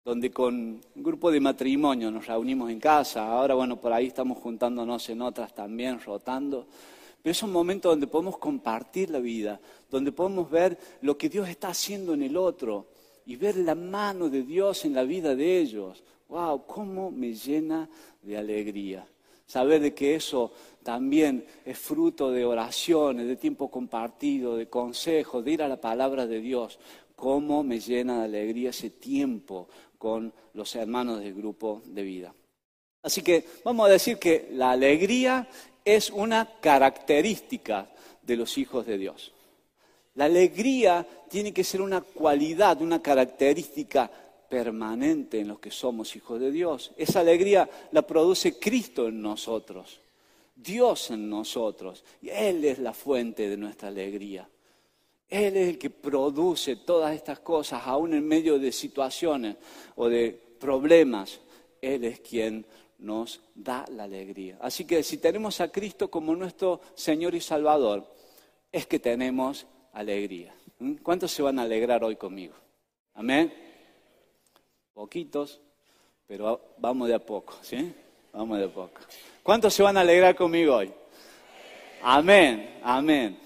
[0.03, 0.55] donde con
[0.95, 5.21] un grupo de matrimonio nos reunimos en casa, ahora bueno, por ahí estamos juntándonos en
[5.21, 6.65] otras también, rotando,
[7.21, 11.49] pero es un momento donde podemos compartir la vida, donde podemos ver lo que Dios
[11.49, 12.87] está haciendo en el otro
[13.25, 16.03] y ver la mano de Dios en la vida de ellos.
[16.29, 16.65] ¡Wow!
[16.65, 17.89] ¿Cómo me llena
[18.21, 19.05] de alegría?
[19.49, 25.51] Saber de que eso también es fruto de oraciones, de tiempo compartido, de consejos, de
[25.51, 26.79] ir a la palabra de Dios.
[27.15, 29.67] ¿Cómo me llena de alegría ese tiempo
[29.99, 32.33] con los hermanos del grupo de vida.
[33.03, 35.47] Así que vamos a decir que la alegría
[35.85, 37.89] es una característica
[38.23, 39.33] de los hijos de Dios.
[40.15, 44.09] La alegría tiene que ser una cualidad, una característica
[44.49, 46.91] permanente en los que somos hijos de Dios.
[46.97, 49.99] Esa alegría la produce Cristo en nosotros,
[50.55, 52.03] Dios en nosotros.
[52.21, 54.49] Y Él es la fuente de nuestra alegría.
[55.29, 59.57] Él es el que produce todas estas cosas, aún en medio de situaciones
[59.95, 61.39] o de problemas.
[61.81, 62.65] Él es quien
[62.97, 64.57] nos da la alegría.
[64.59, 68.05] Así que si tenemos a Cristo como nuestro Señor y Salvador,
[68.71, 70.53] es que tenemos alegría.
[70.79, 70.95] ¿Mm?
[70.95, 72.55] ¿Cuántos se van a alegrar hoy conmigo?
[73.13, 73.68] Amén.
[74.99, 75.61] Poquitos,
[76.27, 77.93] pero vamos de a poco, ¿sí?
[78.33, 78.99] Vamos de a poco.
[79.41, 80.91] ¿Cuántos se van a alegrar conmigo hoy?
[82.01, 83.39] Amén, amén.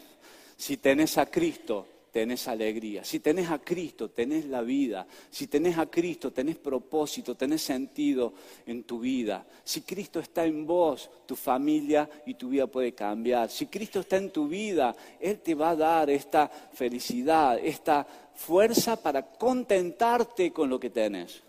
[0.57, 3.03] Si tenés a Cristo, tenés alegría.
[3.03, 5.07] Si tenés a Cristo, tenés la vida.
[5.31, 8.35] Si tenés a Cristo, tenés propósito, tenés sentido
[8.67, 9.43] en tu vida.
[9.63, 13.49] Si Cristo está en vos, tu familia y tu vida puede cambiar.
[13.49, 18.95] Si Cristo está en tu vida, Él te va a dar esta felicidad, esta fuerza
[19.01, 21.41] para contentarte con lo que tenés.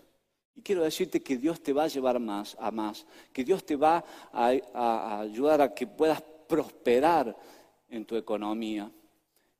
[0.55, 3.75] Y quiero decirte que Dios te va a llevar más a más, que Dios te
[3.75, 7.37] va a, a ayudar a que puedas prosperar
[7.87, 8.89] en tu economía,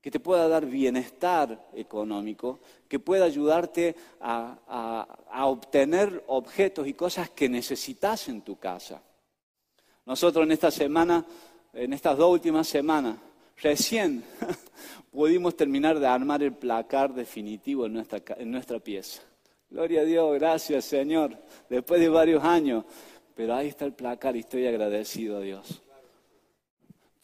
[0.05, 5.07] que te pueda dar bienestar económico, que pueda ayudarte a,
[5.45, 9.01] obtener objetos y cosas que necesitas en tu casa.
[10.05, 11.25] Nosotros en esta semana,
[11.73, 13.17] en estas dos últimas semanas,
[13.57, 14.23] recién
[15.11, 19.23] pudimos terminar de armar el placar definitivo en nuestra, en nuestra pieza.
[19.71, 21.35] Gloria a Dios, gracias Señor,
[21.67, 22.85] después de varios años,
[23.33, 25.81] pero ahí está el placar y estoy agradecido a Dios.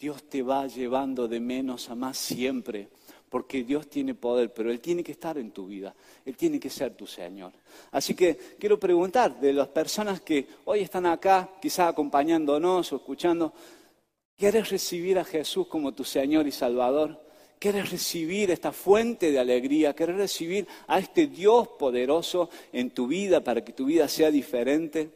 [0.02, 2.88] Dios te va llevando de menos a más siempre,
[3.30, 5.94] porque Dios tiene poder, pero Él tiene que estar en tu vida,
[6.26, 7.52] Él tiene que ser tu Señor.
[7.92, 13.54] Así que quiero preguntar de las personas que hoy están acá, quizás acompañándonos o escuchando,
[14.36, 17.24] ¿quieres recibir a Jesús como tu Señor y Salvador?
[17.60, 19.94] ¿Quieres recibir esta fuente de alegría?
[19.94, 25.12] ¿Quieres recibir a este Dios poderoso en tu vida para que tu vida sea diferente?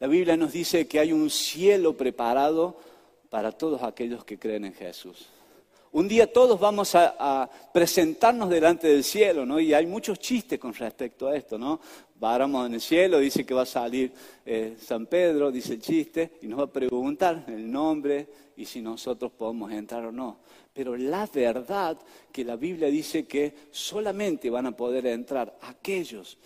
[0.00, 2.89] La Biblia nos dice que hay un cielo preparado
[3.30, 5.28] para todos aquellos que creen en Jesús.
[5.92, 9.58] Un día todos vamos a, presentarnos delante del cielo, ¿no?
[9.58, 11.80] Y hay muchos chistes con respecto a esto, ¿no?
[12.16, 14.12] Varamos en el cielo, dice que va a salir
[14.44, 18.80] eh, San Pedro, dice el chiste, y nos va a preguntar el nombre y si
[18.82, 20.38] nosotros podemos entrar o no.
[20.72, 21.98] Pero la verdad
[22.30, 26.38] que la Biblia dice que solamente van a poder entrar aquellos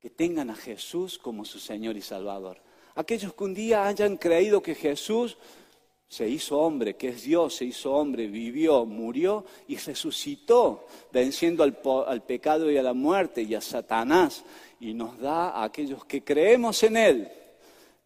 [0.00, 2.58] que tengan a Jesús como su Señor y Salvador.
[2.94, 5.36] Aquellos que un día hayan creído que Jesús
[6.08, 12.22] se hizo hombre, que es Dios, se hizo hombre, vivió, murió y resucitó, venciendo al,
[12.22, 14.44] pecado y a la muerte y a Satanás,
[14.80, 17.28] y nos da a aquellos que creemos en Él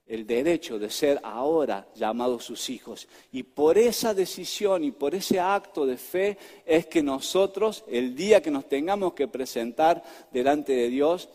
[0.07, 3.07] el derecho de ser ahora llamados sus hijos.
[3.31, 8.41] Y por esa decisión y por ese acto de fe es que nosotros, el día
[8.41, 11.29] que nos tengamos que presentar delante de Dios,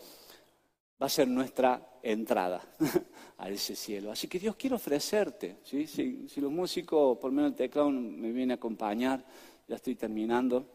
[1.00, 2.62] va a ser nuestra entrada
[3.38, 4.10] a ese cielo.
[4.10, 5.58] Así que Dios quiere ofrecerte.
[5.64, 5.86] ¿sí?
[5.86, 9.24] Si, los músicos, por menos el teclado, me vienen a acompañar,
[9.66, 10.66] ya estoy terminando.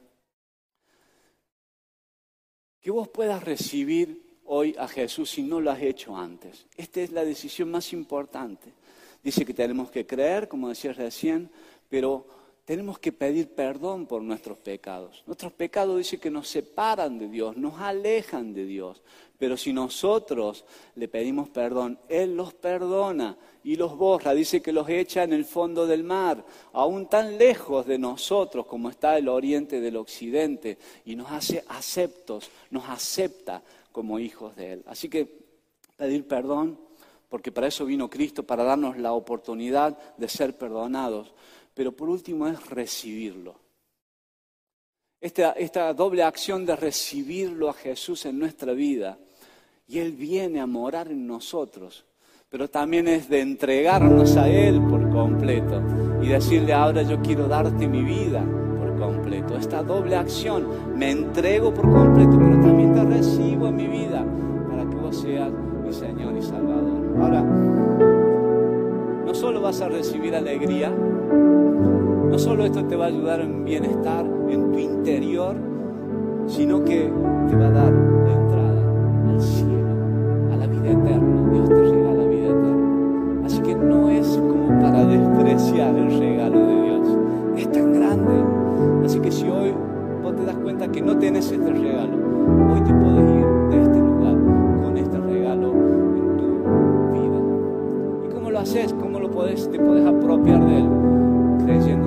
[2.81, 6.65] Que vos puedas recibir hoy a Jesús si no lo has hecho antes.
[6.75, 8.73] Esta es la decisión más importante.
[9.23, 11.51] Dice que tenemos que creer, como decía recién,
[11.89, 12.38] pero
[12.69, 15.23] tenemos que pedir perdón por nuestros pecados.
[15.25, 19.01] Nuestros pecados dice que nos separan de Dios, nos alejan de Dios.
[19.39, 24.35] Pero si nosotros le pedimos perdón, Él los perdona y los borra.
[24.35, 28.91] Dice que los echa en el fondo del mar, aún tan lejos de nosotros como
[28.91, 34.83] está el oriente del occidente, y nos hace aceptos, nos acepta como hijos de Él.
[34.85, 35.27] Así que
[35.97, 36.77] pedir perdón,
[37.29, 41.33] porque para eso vino Cristo, para darnos la oportunidad de ser perdonados
[41.79, 43.55] pero por último es recibirlo.
[45.21, 49.17] Esta, esta, doble acción de recibirlo a Jesús en nuestra vida
[49.87, 52.03] y Él viene a morar en nosotros,
[52.49, 55.81] pero también es de entregarnos a Él por completo
[56.21, 58.43] y decirle ahora yo quiero darte mi vida
[58.77, 59.55] por completo.
[59.55, 64.25] Esta doble acción, me entrego por completo, pero también te recibo en mi vida
[64.69, 67.21] para que vos seas mi Señor y Salvador.
[67.21, 67.41] Ahora,
[69.25, 70.91] no solo vas a recibir alegría,
[72.29, 75.55] no solo esto te va a ayudar en bienestar en tu interior,
[76.45, 77.11] sino que
[77.49, 81.51] te va a dar la entrada al cielo, a la vida eterna.
[81.51, 83.45] Dios te regala vida eterna.
[83.45, 87.17] Así que no es como para despreciar el regalo de Dios.
[87.57, 88.43] Es tan grande.
[89.05, 89.73] Así que si hoy
[90.21, 92.15] vos te das cuenta que no tienes este regalo,
[92.71, 94.35] hoy te puedes ir de este lugar
[94.83, 96.47] con este regalo en tu
[97.13, 98.27] vida.
[98.27, 98.93] ¿Y cómo lo haces?
[98.93, 100.89] ¿Cómo lo podés, te puedes apropiar de él?
[101.65, 101.98] creyendo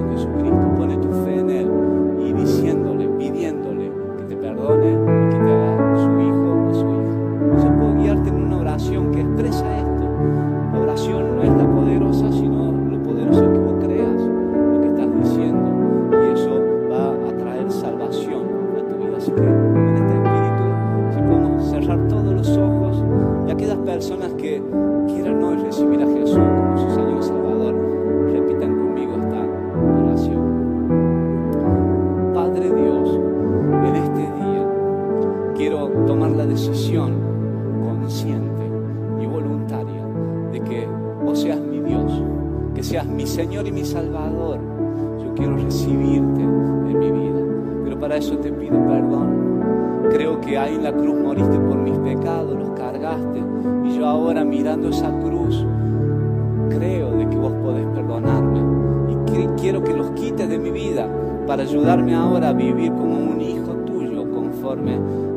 [64.73, 64.95] conforme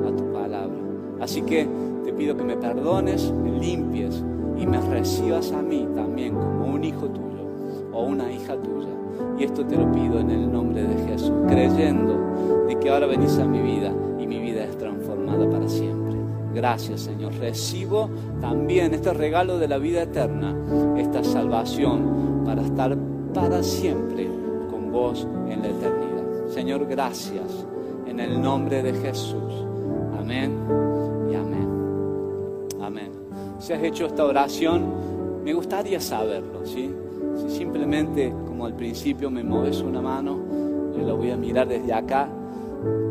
[0.07, 0.77] a tu palabra.
[1.19, 1.67] Así que
[2.03, 4.23] te pido que me perdones, me limpies
[4.57, 7.43] y me recibas a mí también como un hijo tuyo
[7.91, 8.87] o una hija tuya.
[9.37, 12.17] Y esto te lo pido en el nombre de Jesús, creyendo
[12.67, 16.15] de que ahora venís a mi vida y mi vida es transformada para siempre.
[16.53, 17.33] Gracias Señor.
[17.33, 18.09] Recibo
[18.39, 20.55] también este regalo de la vida eterna,
[20.97, 22.97] esta salvación para estar
[23.33, 24.29] para siempre
[24.71, 26.47] con vos en la eternidad.
[26.47, 27.65] Señor, gracias
[28.15, 29.65] en el nombre de Jesús.
[30.17, 30.57] Amén
[31.29, 32.67] y amén.
[32.81, 33.11] Amén.
[33.59, 36.65] Si has hecho esta oración, me gustaría saberlo.
[36.65, 36.89] Si
[37.49, 40.39] simplemente, como al principio, me mueves una mano,
[40.95, 42.29] yo la voy a mirar desde acá,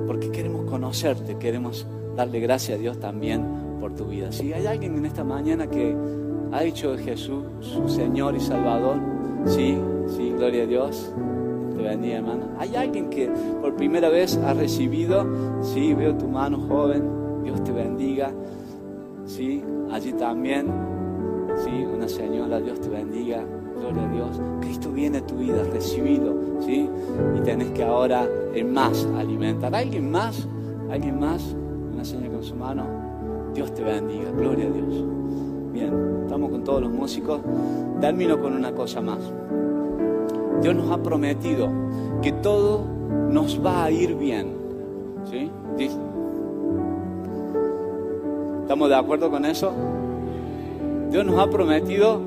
[0.07, 1.87] porque queremos conocerte, queremos
[2.17, 3.45] darle gracias a Dios también
[3.81, 4.33] por tu vida.
[4.33, 5.95] Si hay alguien en esta mañana que
[6.51, 8.97] ha hecho de Jesús su Señor y Salvador,
[9.45, 9.77] sí,
[10.17, 11.13] sí, gloria a Dios.
[11.85, 12.47] Bendiga, hermano.
[12.59, 13.31] Hay alguien que
[13.61, 15.27] por primera vez ha recibido,
[15.63, 18.33] sí, veo tu mano joven, Dios te bendiga.
[19.27, 20.67] Sí, allí también,
[21.63, 23.45] sí, Una señora, Dios te bendiga,
[23.79, 24.41] gloria a Dios.
[24.61, 26.89] Cristo viene a tu vida, recibido, ¿sí?
[27.37, 29.75] Y tenés que ahora en más alimentar.
[29.75, 30.49] ¿Alguien más?
[30.91, 31.55] ¿Alguien más?
[31.93, 32.85] Una señora con su mano.
[33.55, 35.05] Dios te bendiga, gloria a Dios.
[35.73, 37.41] Bien, estamos con todos los músicos.
[38.01, 39.21] Termino con una cosa más.
[40.63, 41.71] Dios nos ha prometido
[42.23, 42.85] que todo
[43.31, 44.55] nos va a ir bien.
[45.31, 45.51] ¿Sí?
[48.63, 49.73] ¿Estamos de acuerdo con eso?
[51.11, 52.21] Dios nos ha prometido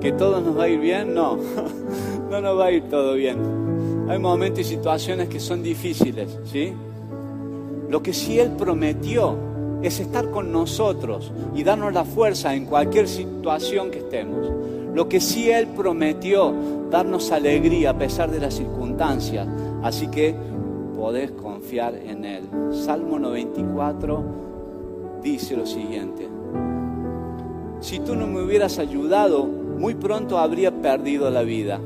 [0.00, 1.14] que todo nos va a ir bien.
[1.14, 1.38] No,
[2.30, 3.38] no nos va a ir todo bien.
[4.08, 6.72] Hay momentos y situaciones que son difíciles, ¿sí?
[7.90, 9.36] Lo que sí Él prometió
[9.82, 14.50] es estar con nosotros y darnos la fuerza en cualquier situación que estemos.
[14.96, 16.54] Lo que sí Él prometió,
[16.90, 19.46] darnos alegría a pesar de las circunstancias.
[19.82, 20.34] Así que
[20.96, 22.44] podés confiar en Él.
[22.72, 24.24] Salmo 94
[25.22, 26.26] dice lo siguiente.
[27.80, 31.78] Si tú no me hubieras ayudado, muy pronto habría perdido la vida.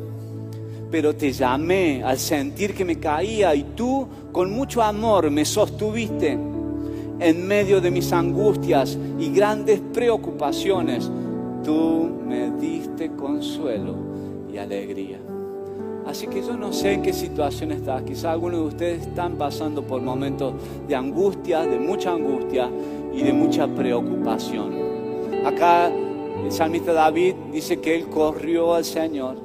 [0.92, 6.38] Pero te llamé al sentir que me caía y tú con mucho amor me sostuviste
[7.18, 11.10] en medio de mis angustias y grandes preocupaciones.
[11.64, 13.94] Tú me diste consuelo
[14.52, 15.18] y alegría.
[16.06, 18.02] Así que yo no sé en qué situación estás.
[18.02, 20.54] Quizá algunos de ustedes están pasando por momentos
[20.88, 22.68] de angustia, de mucha angustia
[23.14, 24.72] y de mucha preocupación.
[25.44, 25.90] Acá
[26.44, 29.36] el salmista David dice que él corrió al Señor.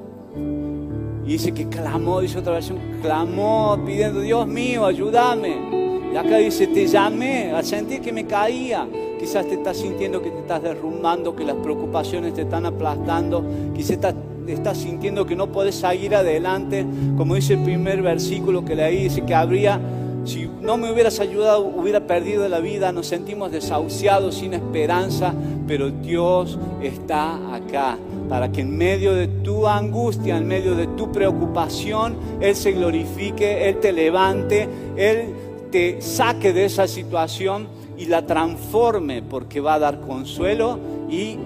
[1.26, 5.84] Y dice que clamó, dice otra versión, clamó pidiendo, Dios mío, ayúdame.
[6.16, 8.88] Y acá dice, te llamé al sentir que me caía.
[9.20, 13.43] Quizás te estás sintiendo que te estás derrumbando, que las preocupaciones te están aplastando.
[13.76, 14.16] Quizás
[14.47, 16.86] estás sintiendo que no puedes seguir adelante,
[17.18, 19.78] como dice el primer versículo que leí, dice que habría,
[20.24, 25.34] si no me hubieras ayudado, hubiera perdido la vida, nos sentimos desahuciados, sin esperanza,
[25.68, 27.97] pero Dios está acá
[28.30, 33.70] para que en medio de tu angustia, en medio de tu preocupación, Él se glorifique,
[33.70, 35.34] Él te levante, Él
[35.76, 37.67] te saque de esa situación
[37.97, 41.38] y la transforme porque va a dar consuelo y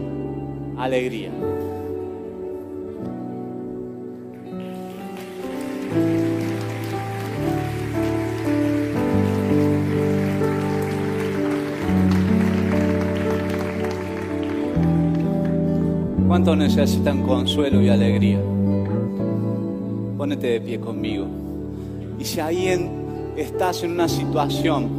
[0.77, 1.31] alegría.
[16.27, 18.39] ¿Cuántos necesitan consuelo y alegría?
[20.19, 21.25] Pónete de pie conmigo.
[22.19, 22.67] Y si ahí
[23.41, 24.89] estás en una situación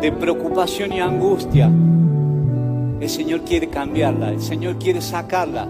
[0.00, 1.70] de preocupación y angustia,
[3.00, 5.66] el Señor quiere cambiarla, el Señor quiere sacarla,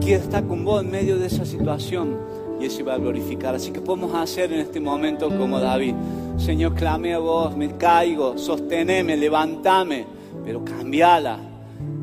[0.00, 2.16] quiere estar con vos en medio de esa situación
[2.60, 3.54] y se va a glorificar.
[3.54, 5.94] Así que podemos hacer en este momento como David.
[6.36, 10.04] Señor, clame a vos, me caigo, sosteneme, levantame,
[10.44, 11.38] pero cambiala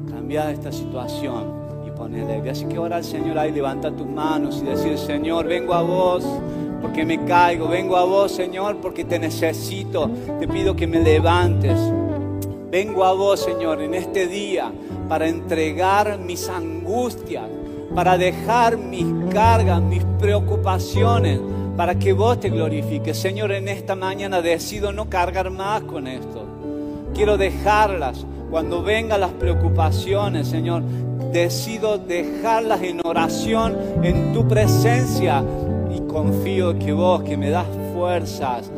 [0.09, 1.43] cambiar esta situación
[1.87, 2.49] y ponerle.
[2.49, 6.25] Así que ahora al Señor ahí levanta tus manos y decir, Señor, vengo a vos
[6.83, 11.79] porque me caigo, vengo a vos, Señor, porque te necesito, te pido que me levantes.
[12.69, 14.69] Vengo a vos, Señor, en este día
[15.07, 17.45] para entregar mis angustias,
[17.95, 21.39] para dejar mis cargas, mis preocupaciones,
[21.77, 23.17] para que vos te glorifiques.
[23.17, 26.45] Señor, en esta mañana decido no cargar más con esto.
[27.15, 30.83] Quiero dejarlas cuando vengan las preocupaciones, Señor,
[31.31, 35.43] decido dejarlas en oración en tu presencia
[35.95, 38.69] y confío que vos, que me das fuerzas,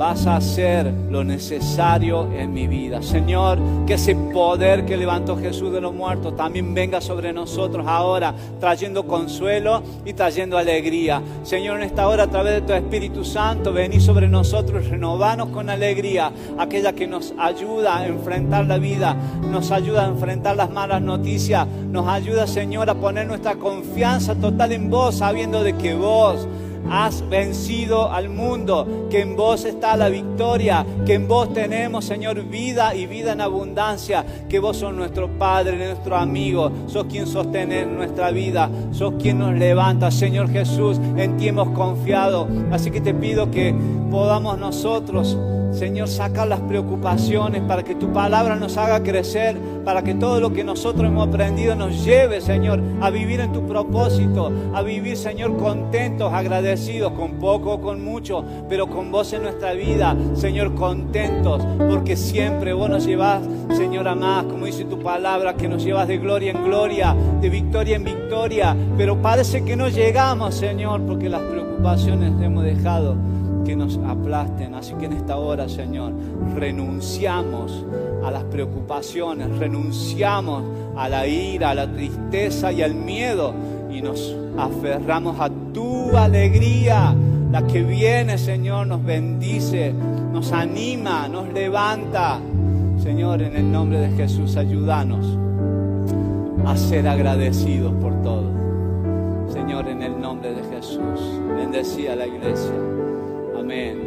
[0.00, 3.02] vas a hacer lo necesario en mi vida.
[3.02, 8.34] Señor, que ese poder que levantó Jesús de los muertos también venga sobre nosotros ahora,
[8.58, 11.20] trayendo consuelo y trayendo alegría.
[11.42, 15.68] Señor, en esta hora, a través de tu Espíritu Santo, vení sobre nosotros renovanos con
[15.68, 19.14] alegría, aquella que nos ayuda a enfrentar la vida,
[19.50, 24.72] nos ayuda a enfrentar las malas noticias, nos ayuda, Señor, a poner nuestra confianza total
[24.72, 26.48] en vos, sabiendo de que vos
[26.88, 32.42] has vencido al mundo, que en vos está la victoria, que en vos tenemos, Señor,
[32.44, 37.84] vida y vida en abundancia, que vos sos nuestro Padre, nuestro amigo, sos quien sostiene
[37.86, 42.48] nuestra vida, sos quien nos levanta, Señor Jesús, en ti hemos confiado.
[42.70, 43.74] Así que te pido que
[44.10, 45.36] podamos nosotros
[45.72, 50.52] Señor, saca las preocupaciones para que tu palabra nos haga crecer, para que todo lo
[50.52, 55.56] que nosotros hemos aprendido nos lleve, Señor, a vivir en tu propósito, a vivir, Señor,
[55.56, 61.64] contentos, agradecidos, con poco o con mucho, pero con vos en nuestra vida, Señor, contentos,
[61.78, 63.42] porque siempre vos nos llevas,
[63.76, 67.48] Señor, a más, como dice tu palabra, que nos llevas de gloria en gloria, de
[67.48, 73.16] victoria en victoria, pero parece que no llegamos, Señor, porque las preocupaciones hemos dejado
[73.64, 74.74] que nos aplasten.
[74.74, 76.12] Así que en esta hora, Señor,
[76.56, 77.84] renunciamos
[78.24, 80.64] a las preocupaciones, renunciamos
[80.96, 83.54] a la ira, a la tristeza y al miedo
[83.90, 87.14] y nos aferramos a tu alegría,
[87.50, 89.92] la que viene, Señor, nos bendice,
[90.32, 92.38] nos anima, nos levanta.
[93.02, 95.26] Señor, en el nombre de Jesús, ayúdanos
[96.66, 98.50] a ser agradecidos por todo.
[99.52, 101.20] Señor, en el nombre de Jesús,
[101.56, 102.99] bendecía la iglesia.
[103.70, 103.98] Amén.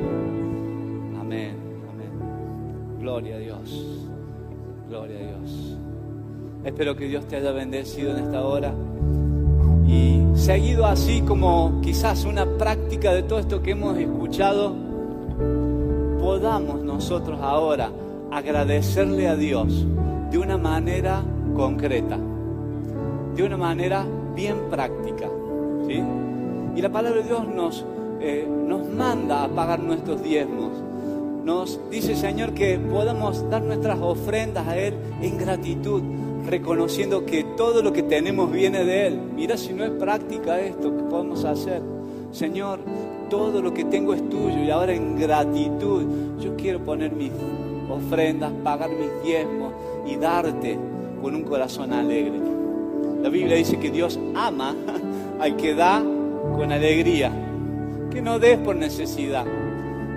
[1.22, 1.56] Amén.
[1.90, 3.00] Amén.
[3.00, 4.10] Gloria a Dios.
[4.90, 5.78] Gloria a Dios.
[6.66, 8.74] Espero que Dios te haya bendecido en esta hora
[9.88, 14.76] y seguido así como quizás una práctica de todo esto que hemos escuchado,
[16.20, 17.90] podamos nosotros ahora
[18.32, 19.86] agradecerle a Dios
[20.30, 21.24] de una manera
[21.56, 22.18] concreta,
[23.34, 24.06] de una manera
[24.36, 25.30] bien práctica.
[25.88, 26.04] ¿sí?
[26.76, 27.86] Y la palabra de Dios nos,
[28.24, 30.72] eh, nos manda a pagar nuestros diezmos.
[31.44, 36.02] Nos dice, Señor, que podamos dar nuestras ofrendas a Él en gratitud,
[36.48, 39.20] reconociendo que todo lo que tenemos viene de Él.
[39.36, 41.82] Mira si no es práctica esto que podemos hacer.
[42.32, 42.80] Señor,
[43.30, 46.06] todo lo que tengo es tuyo y ahora en gratitud
[46.40, 47.32] yo quiero poner mis
[47.90, 49.74] ofrendas, pagar mis diezmos
[50.08, 50.80] y darte
[51.22, 52.40] con un corazón alegre.
[53.22, 54.76] La Biblia dice que Dios ama
[55.40, 56.02] al que da
[56.56, 57.32] con alegría,
[58.14, 59.46] que no des por necesidad,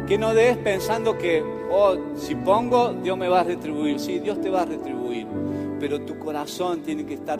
[0.07, 3.99] que no des pensando que, oh, si pongo, Dios me va a retribuir.
[3.99, 5.27] Sí, Dios te va a retribuir
[5.79, 7.39] pero tu corazón tiene que estar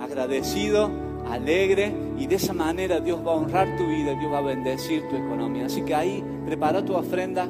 [0.00, 0.90] agradecido,
[1.30, 5.08] alegre y de esa manera Dios va a honrar tu vida, Dios va a bendecir
[5.08, 5.66] tu economía.
[5.66, 7.46] Así que ahí prepara tu ofrenda,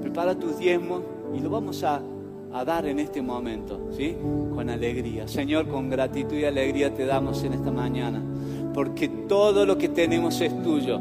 [0.00, 1.02] prepara tus diezmos
[1.34, 2.00] y lo vamos a,
[2.52, 4.16] a dar en este momento, ¿sí?
[4.54, 5.28] Con alegría.
[5.28, 8.22] Señor, con gratitud y alegría te damos en esta mañana,
[8.74, 11.00] porque todo lo que tenemos es tuyo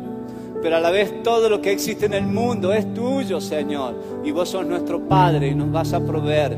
[0.62, 3.96] pero a la vez todo lo que existe en el mundo es tuyo, Señor.
[4.24, 6.58] Y vos sos nuestro Padre y nos vas a proveer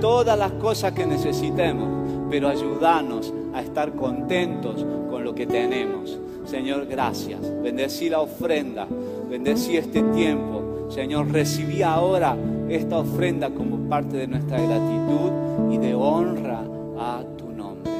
[0.00, 1.88] todas las cosas que necesitemos,
[2.30, 6.18] pero ayúdanos a estar contentos con lo que tenemos.
[6.44, 7.40] Señor, gracias.
[7.62, 8.86] Bendecí la ofrenda,
[9.28, 10.88] bendecí este tiempo.
[10.90, 12.36] Señor, recibí ahora
[12.68, 16.60] esta ofrenda como parte de nuestra gratitud y de honra
[16.98, 17.90] a tu nombre.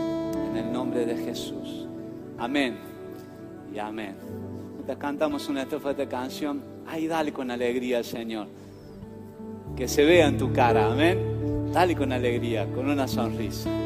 [0.51, 1.88] En el nombre de Jesús.
[2.38, 2.76] Amén
[3.74, 4.45] y amén.
[4.87, 8.47] Te cantamos una estrofa de canción, ay, dale con alegría al Señor.
[9.76, 11.72] Que se vea en tu cara, amén.
[11.72, 13.86] Dale con alegría, con una sonrisa.